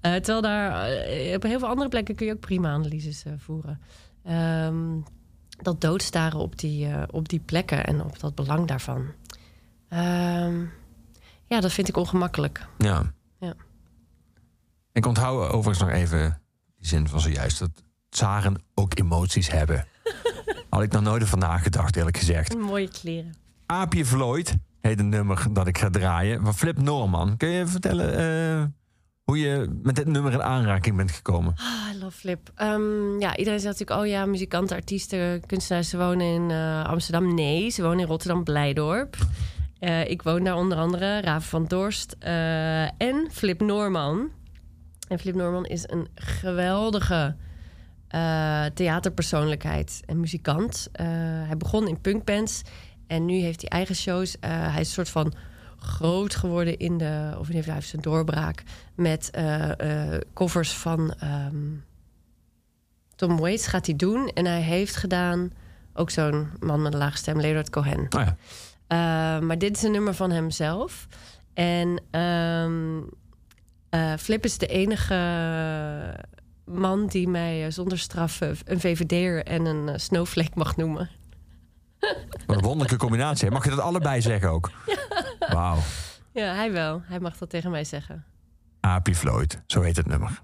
[0.00, 3.80] Eh, terwijl daar eh, op heel veel andere plekken kun je ook prima analyses voeren.
[4.24, 5.00] Ehm,
[5.62, 9.06] dat doodstaren op die, op die plekken en op dat belang daarvan.
[9.88, 10.64] Ehm,
[11.46, 12.66] ja, dat vind ik ongemakkelijk.
[12.78, 13.12] Ja.
[13.38, 13.54] Ja.
[14.92, 16.39] Ik onthoud overigens nog even
[16.80, 17.58] die zin van zojuist.
[17.58, 19.86] Dat zagen ook emoties hebben.
[20.70, 22.58] Had ik nog nooit van nagedacht, eerlijk gezegd.
[22.58, 23.34] Mooie kleren.
[23.66, 26.44] Aapje Floyd heet een nummer dat ik ga draaien.
[26.44, 27.36] Van Flip Norman.
[27.36, 28.64] Kun je vertellen eh,
[29.24, 31.54] hoe je met dit nummer in aanraking bent gekomen?
[31.56, 32.50] Ah, I love Flip.
[32.54, 37.34] Ehm, ja, iedereen zegt natuurlijk, oh ja, muzikanten, artiesten, kunstenaars, ze wonen in eh, Amsterdam.
[37.34, 39.16] Nee, ze wonen in Rotterdam-Blijdorp.
[39.78, 42.16] Eh, ik woon daar onder andere, Raven van Dorst
[42.98, 44.30] en Flip Norman.
[45.10, 47.36] En Flip Norman is een geweldige
[48.08, 50.88] eh, theaterpersoonlijkheid en muzikant.
[50.92, 51.06] Eh,
[51.46, 52.62] hij begon in punkbands
[53.06, 54.38] en nu heeft hij eigen shows.
[54.38, 55.32] Eh, hij is een soort van
[55.78, 57.36] groot geworden in de...
[57.38, 58.62] of hij heeft zijn doorbraak
[58.94, 59.30] met
[60.34, 61.14] covers van...
[61.18, 61.56] ehm,
[63.16, 64.28] Tom Waits gaat hij doen.
[64.28, 65.52] En hij heeft gedaan
[65.94, 68.06] ook zo'n man met een lage stem, Leonard Cohen.
[68.16, 68.24] Oh
[68.88, 69.40] ja.
[69.40, 71.06] Maar dit is een nummer van hemzelf.
[71.54, 73.00] En ehm,
[73.90, 75.14] eh, Flip is de enige
[76.70, 81.10] man die mij eh, zonder straf eh, een VVD'er en een eh, snowflake mag noemen.
[82.46, 83.50] Wat een wonderlijke combinatie.
[83.50, 84.70] Mag je dat allebei zeggen ook?
[85.52, 85.78] Wauw.
[86.32, 87.02] Ja, hij wel.
[87.04, 88.24] Hij mag dat tegen mij zeggen.
[88.80, 90.42] Aapje Floyd, zo heet het nummer.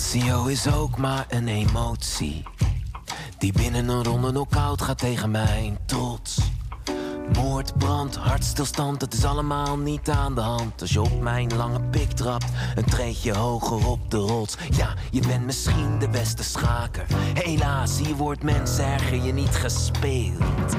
[0.00, 2.42] Ratio is ook maar een emotie.
[3.38, 6.38] Die binnen een ronde knock-out gaat tegen mijn trots.
[7.32, 10.80] Moord, brand, hartstilstand, het is allemaal niet aan de hand.
[10.80, 14.56] Als je op mijn lange pik trapt, een treedje hoger op de rots.
[14.70, 17.06] Ja, je bent misschien de beste schaker.
[17.34, 20.76] Helaas, hier wordt mensen erger je niet gespeeld.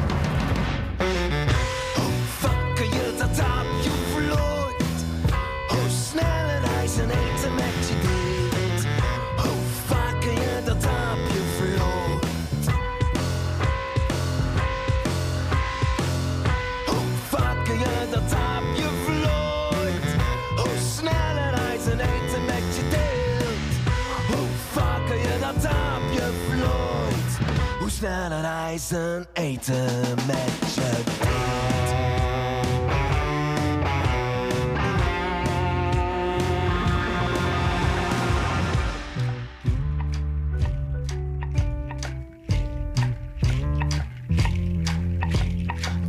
[28.09, 31.03] Hij zijn eten met je.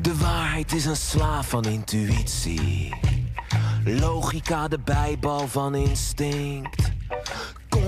[0.00, 2.94] De waarheid is een slaaf van intuïtie.
[3.84, 6.91] Logica de bijbal van instinct.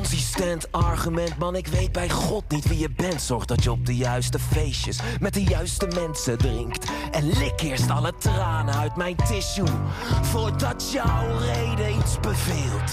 [0.04, 3.22] Consistent argument, man, ik weet bij God niet wie je bent.
[3.22, 6.90] Zorg dat je op de juiste feestjes met de juiste mensen drinkt.
[7.10, 9.68] En lik eerst alle tranen uit mijn tissue.
[10.22, 12.92] Voordat jouw reden iets beveelt.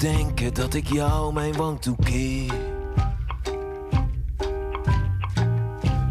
[0.00, 2.52] Denken dat ik jou mijn wang toekeer.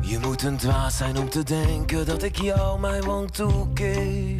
[0.01, 4.37] Je moet een dwaas zijn om te denken dat ik jou mijn wang toekeer.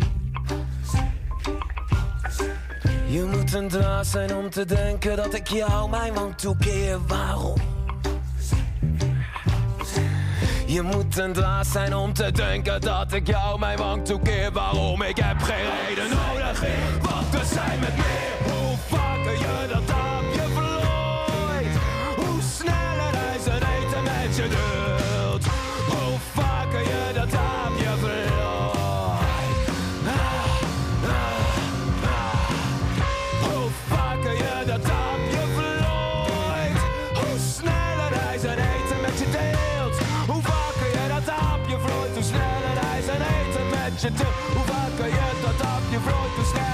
[3.08, 7.06] Je moet een dwaas zijn om te denken dat ik jou mijn wang toekeer.
[7.08, 7.58] Waarom?
[10.66, 14.52] Je moet een dwaas zijn om te denken dat ik jou mijn wang toekeer.
[14.52, 15.02] Waarom?
[15.02, 16.62] Ik heb geen reden nodig.
[17.02, 18.39] Want we zijn met meer.
[44.04, 44.36] Eten met je deelt.
[44.54, 46.69] Hoe vaker je dat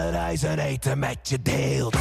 [0.00, 1.96] Hij zijn eten met je deelt.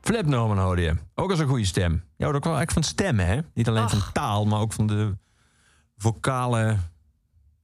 [0.00, 0.94] Flip Norman hoorde je.
[1.14, 2.04] Ook als een goede stem.
[2.16, 3.38] Je houdt ook wel echt van stemmen, hè?
[3.54, 5.16] Niet alleen van taal, maar ook van de
[5.96, 6.76] vocale...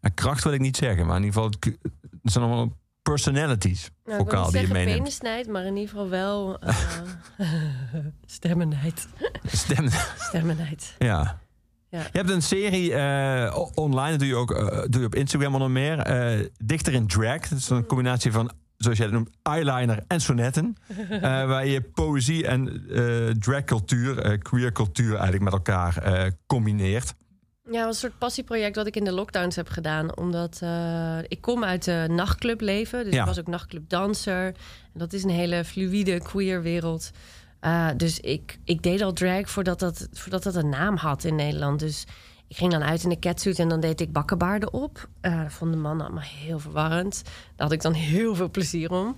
[0.01, 1.57] Ja, kracht wil ik niet zeggen, maar in ieder geval...
[1.61, 1.79] het-
[2.23, 2.73] zijn allemaal
[3.03, 4.97] personalities, Nou, ik wil vocaal, niet die je meeneemt.
[4.99, 6.77] penisnijd, maar in ieder geval wel uh,
[8.27, 9.09] stemmenheid.
[9.47, 10.95] Stem, Stemmenheid.
[10.99, 11.43] ja.
[11.89, 12.01] Ja.
[12.01, 15.53] Je hebt een serie eh, online, dat doe je ook eh, doe je op Instagram
[15.55, 15.99] onder meer.
[15.99, 17.41] eh, Dichter in drag.
[17.49, 18.51] Dat is een combinatie van,
[18.85, 20.77] zoals jij het noemt, eyeliner en sonetten.
[21.11, 27.15] eh, waar je poëzie en eh dragcultuur, eh queer cultuur eigenlijk met elkaar eh, combineert.
[27.71, 30.17] Ja, een soort passieproject wat ik in de lockdowns heb gedaan.
[30.17, 33.05] Omdat eh, ik kom uit de nachtclubleven.
[33.05, 33.21] Dus Ja.
[33.21, 34.45] ik was ook nachtclubdanser.
[34.93, 37.11] En dat is een hele fluïde queer wereld.
[37.61, 41.35] Eh, dus ik, ik deed al drag voordat dat, voordat dat een naam had in
[41.35, 41.79] Nederland.
[41.81, 42.05] Dus
[42.49, 45.09] ik ging dan uit in de catsuit en dan deed ik bakkenbaarden op.
[45.21, 47.23] Eh dat vonden mannen allemaal heel verwarrend.
[47.25, 49.17] Daar had ik dan heel veel plezier om.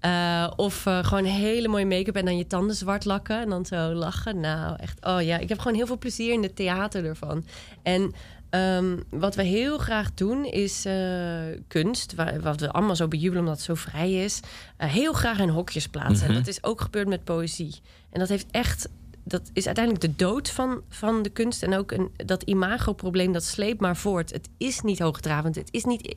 [0.00, 3.66] Eh, of eh, gewoon hele mooie make-up en dan je tanden zwart lakken en dan
[3.66, 4.40] zo lachen.
[4.40, 7.44] Nou, echt, oh ja, ik heb gewoon heel veel plezier in het theater ervan.
[7.82, 8.12] En
[8.50, 10.86] ehm, wat we heel graag doen is
[11.68, 14.40] kunst, waar, wat we allemaal zo bejubelen omdat het zo vrij is,
[14.76, 16.28] heel graag in hokjes plaatsen.
[16.28, 17.74] En dat is ook gebeurd met poëzie.
[18.10, 18.88] En dat heeft echt
[19.24, 21.62] dat is uiteindelijk de dood van, van de kunst.
[21.62, 24.32] En ook een, dat imagoprobleem, dat sleept maar voort.
[24.32, 25.54] Het is niet hoogdravend.
[25.54, 26.16] Het is niet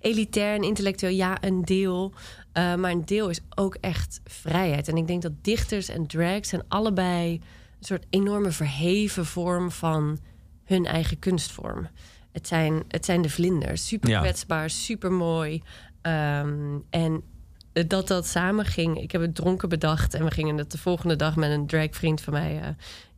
[0.00, 1.12] elitair en intellectueel.
[1.12, 2.12] Ja, een deel.
[2.12, 4.88] Uh, maar een deel is ook echt vrijheid.
[4.88, 7.32] En ik denk dat dichters en drags zijn allebei...
[7.32, 10.18] een soort enorme verheven vorm van
[10.64, 11.88] hun eigen kunstvorm.
[12.32, 13.86] Het zijn, het zijn de vlinders.
[13.86, 14.20] Super Ja.
[14.20, 15.62] kwetsbaar, super mooi.
[16.02, 17.22] Um, en
[17.86, 19.00] dat dat samen ging.
[19.00, 20.14] Ik heb het dronken bedacht.
[20.14, 22.66] En we gingen het de volgende dag met een dragvriend van mij, uh,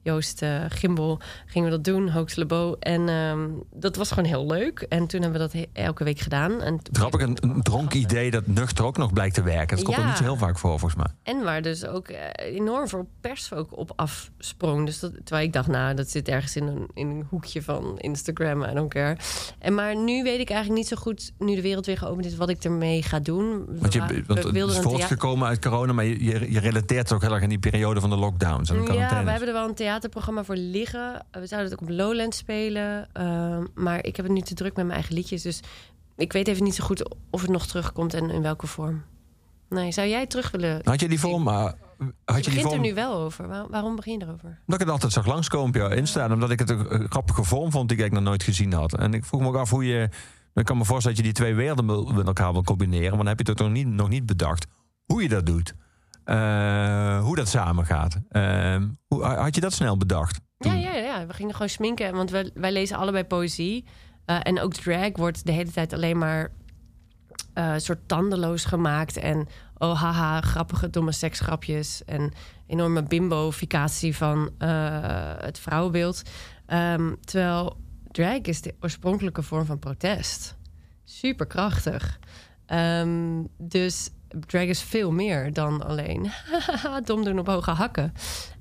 [0.08, 2.76] Joost uh, Gimbel, gingen we dat doen, Hoax Lebo.
[2.80, 4.80] En um, dat was gewoon heel leuk.
[4.80, 6.60] En toen hebben we dat elke week gedaan.
[6.62, 9.76] En Grappig, een, een dronken idee dat nuchter ook nog blijkt te werken.
[9.76, 10.02] Dat komt Ja.
[10.02, 11.06] er niet zo heel vaak voor, volgens mij.
[11.22, 14.86] En waar dus ook uh, enorm veel pers ook op afsprong.
[14.86, 17.98] Dus dat, terwijl ik dacht, nou, dat zit ergens in een, in een hoekje van
[17.98, 19.16] Instagram, I don't care.
[19.58, 22.36] En maar nu weet ik eigenlijk niet zo goed, nu de wereld weer geopend is,
[22.36, 23.64] wat ik ermee ga doen.
[23.68, 27.12] Want, je, We- want wilden is voortgekomen uit corona, maar je, je, je relateert het
[27.12, 29.54] ook heel erg aan die periode van de lockdowns en de Ja, we hebben er
[29.54, 31.26] wel een theaterprogramma voor liggen.
[31.30, 33.08] We zouden het ook op Lowland spelen.
[33.12, 35.42] ehm, maar ik heb het nu te druk met mijn eigen liedjes.
[35.42, 35.60] Dus
[36.16, 39.02] ik weet even niet zo goed of het nog terugkomt en in welke vorm.
[39.68, 40.80] Nee, zou jij terug willen?
[40.84, 41.42] Had je die vorm?
[41.42, 41.74] maar Had
[42.26, 42.74] je je begint vorm?
[42.74, 43.48] er nu wel over.
[43.48, 44.58] Waar- waarom begin je erover?
[44.66, 46.24] Dat ik het altijd zag langskomen op jouw Insta.
[46.24, 48.94] En omdat ik het een, grappige vorm vond die ik nog nooit gezien had.
[48.98, 50.08] En ik vroeg me ook af hoe je...
[50.54, 53.08] Ik kan me voorstellen dat je die twee werelden met elkaar wil combineren.
[53.08, 54.66] Maar dan heb je het nog niet, nog niet bedacht
[55.04, 55.74] hoe je dat doet.
[56.28, 58.18] Eh, hoe dat samen gaat.
[58.28, 60.40] Eh, hoe, had je dat snel bedacht?
[60.58, 62.14] Ja, ja, ja, we gingen gewoon sminken.
[62.14, 63.84] Want wij, wij lezen allebei poëzie.
[64.24, 66.52] Eh, en ook drag wordt de hele tijd alleen maar
[67.54, 69.16] eh, soort tandeloos gemaakt.
[69.16, 69.48] En
[69.78, 72.04] oh haha, grappige domme seksgrapjes.
[72.04, 72.32] En
[72.66, 74.50] enorme bimboficatie van
[75.38, 76.22] het vrouwenbeeld.
[76.66, 77.76] Ehm, terwijl
[78.10, 80.56] drag is de oorspronkelijke vorm van protest.
[81.04, 82.18] Super krachtig.
[82.66, 84.10] Ehm, dus
[84.46, 86.30] drag is veel meer dan alleen
[87.04, 88.12] dom doen op hoge hakken.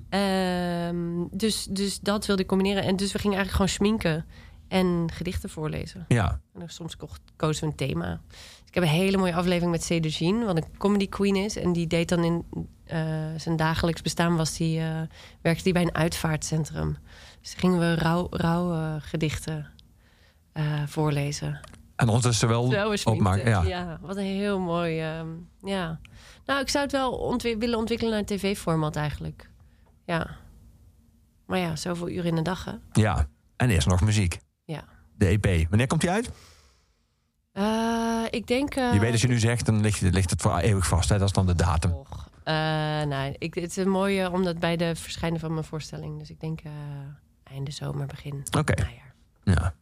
[0.09, 2.83] Ehm, dus, dus dat wilde ik combineren.
[2.83, 4.25] En dus we gingen eigenlijk gewoon sminken
[4.67, 6.05] en gedichten voorlezen.
[6.07, 6.29] Ja.
[6.53, 8.21] En dan soms ko- kozen we een thema.
[8.29, 11.55] Dus ik heb een hele mooie aflevering met Cedar Jean, wat een comedy queen is.
[11.55, 12.45] En die deed dan in
[12.85, 12.99] eh,
[13.37, 15.01] zijn dagelijks bestaan, was die, eh,
[15.41, 16.97] werkte die bij een uitvaartcentrum.
[17.41, 17.95] Dus gingen we
[18.29, 19.67] rouw eh, gedichten
[20.51, 21.59] eh, voorlezen.
[21.97, 22.73] En ondertussen wel
[23.05, 23.49] opmaken.
[23.49, 23.61] Ja.
[23.61, 24.99] ja, wat een heel mooi.
[25.01, 25.27] ehm,
[25.59, 25.99] ja.
[26.45, 29.49] Nou, ik zou het wel ontwi- willen ontwikkelen naar een tv-format eigenlijk.
[30.05, 30.27] Ja.
[31.45, 32.71] Maar ja, zoveel uur in de dag, hè?
[32.91, 33.27] ja.
[33.55, 34.39] En eerst nog muziek.
[34.65, 34.83] Ja.
[35.15, 35.69] De EP.
[35.69, 36.31] Wanneer komt die uit?
[37.51, 38.75] Eh, ik denk.
[38.75, 41.09] eh, je weet als je nu zegt, dan ligt, ligt het voor eeuwig vast.
[41.09, 41.17] Hè?
[41.17, 41.91] Dat is dan de datum.
[41.91, 42.29] Och,
[43.05, 46.19] nee, ik, het is een mooie om dat bij de verschijnen van mijn voorstelling.
[46.19, 46.59] Dus ik denk
[47.43, 48.87] einde zomer, begin Oké.
[49.43, 49.73] Ja.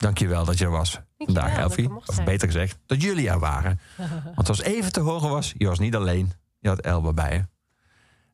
[0.00, 1.96] Dankjewel dat je er was vandaag, dat ik Elfie.
[1.96, 2.24] Of zijn.
[2.24, 3.80] beter gezegd, dat jullie er waren.
[4.34, 6.32] Want zoals even te horen was, je was niet alleen.
[6.58, 7.46] Je had Elba bij je.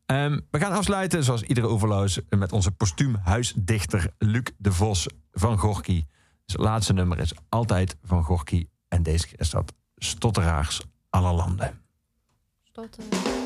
[0.07, 5.59] Ehm, we gaan afsluiten, zoals iedere overloos, met onze postuum huisdichter Luc de Vos van
[5.59, 6.05] Gorky.
[6.45, 8.69] Dus het laatste nummer is altijd van Gorky.
[8.89, 11.81] En deze keer is dat Stotteraars aller landen.
[12.73, 13.46] Tot, Stotteraars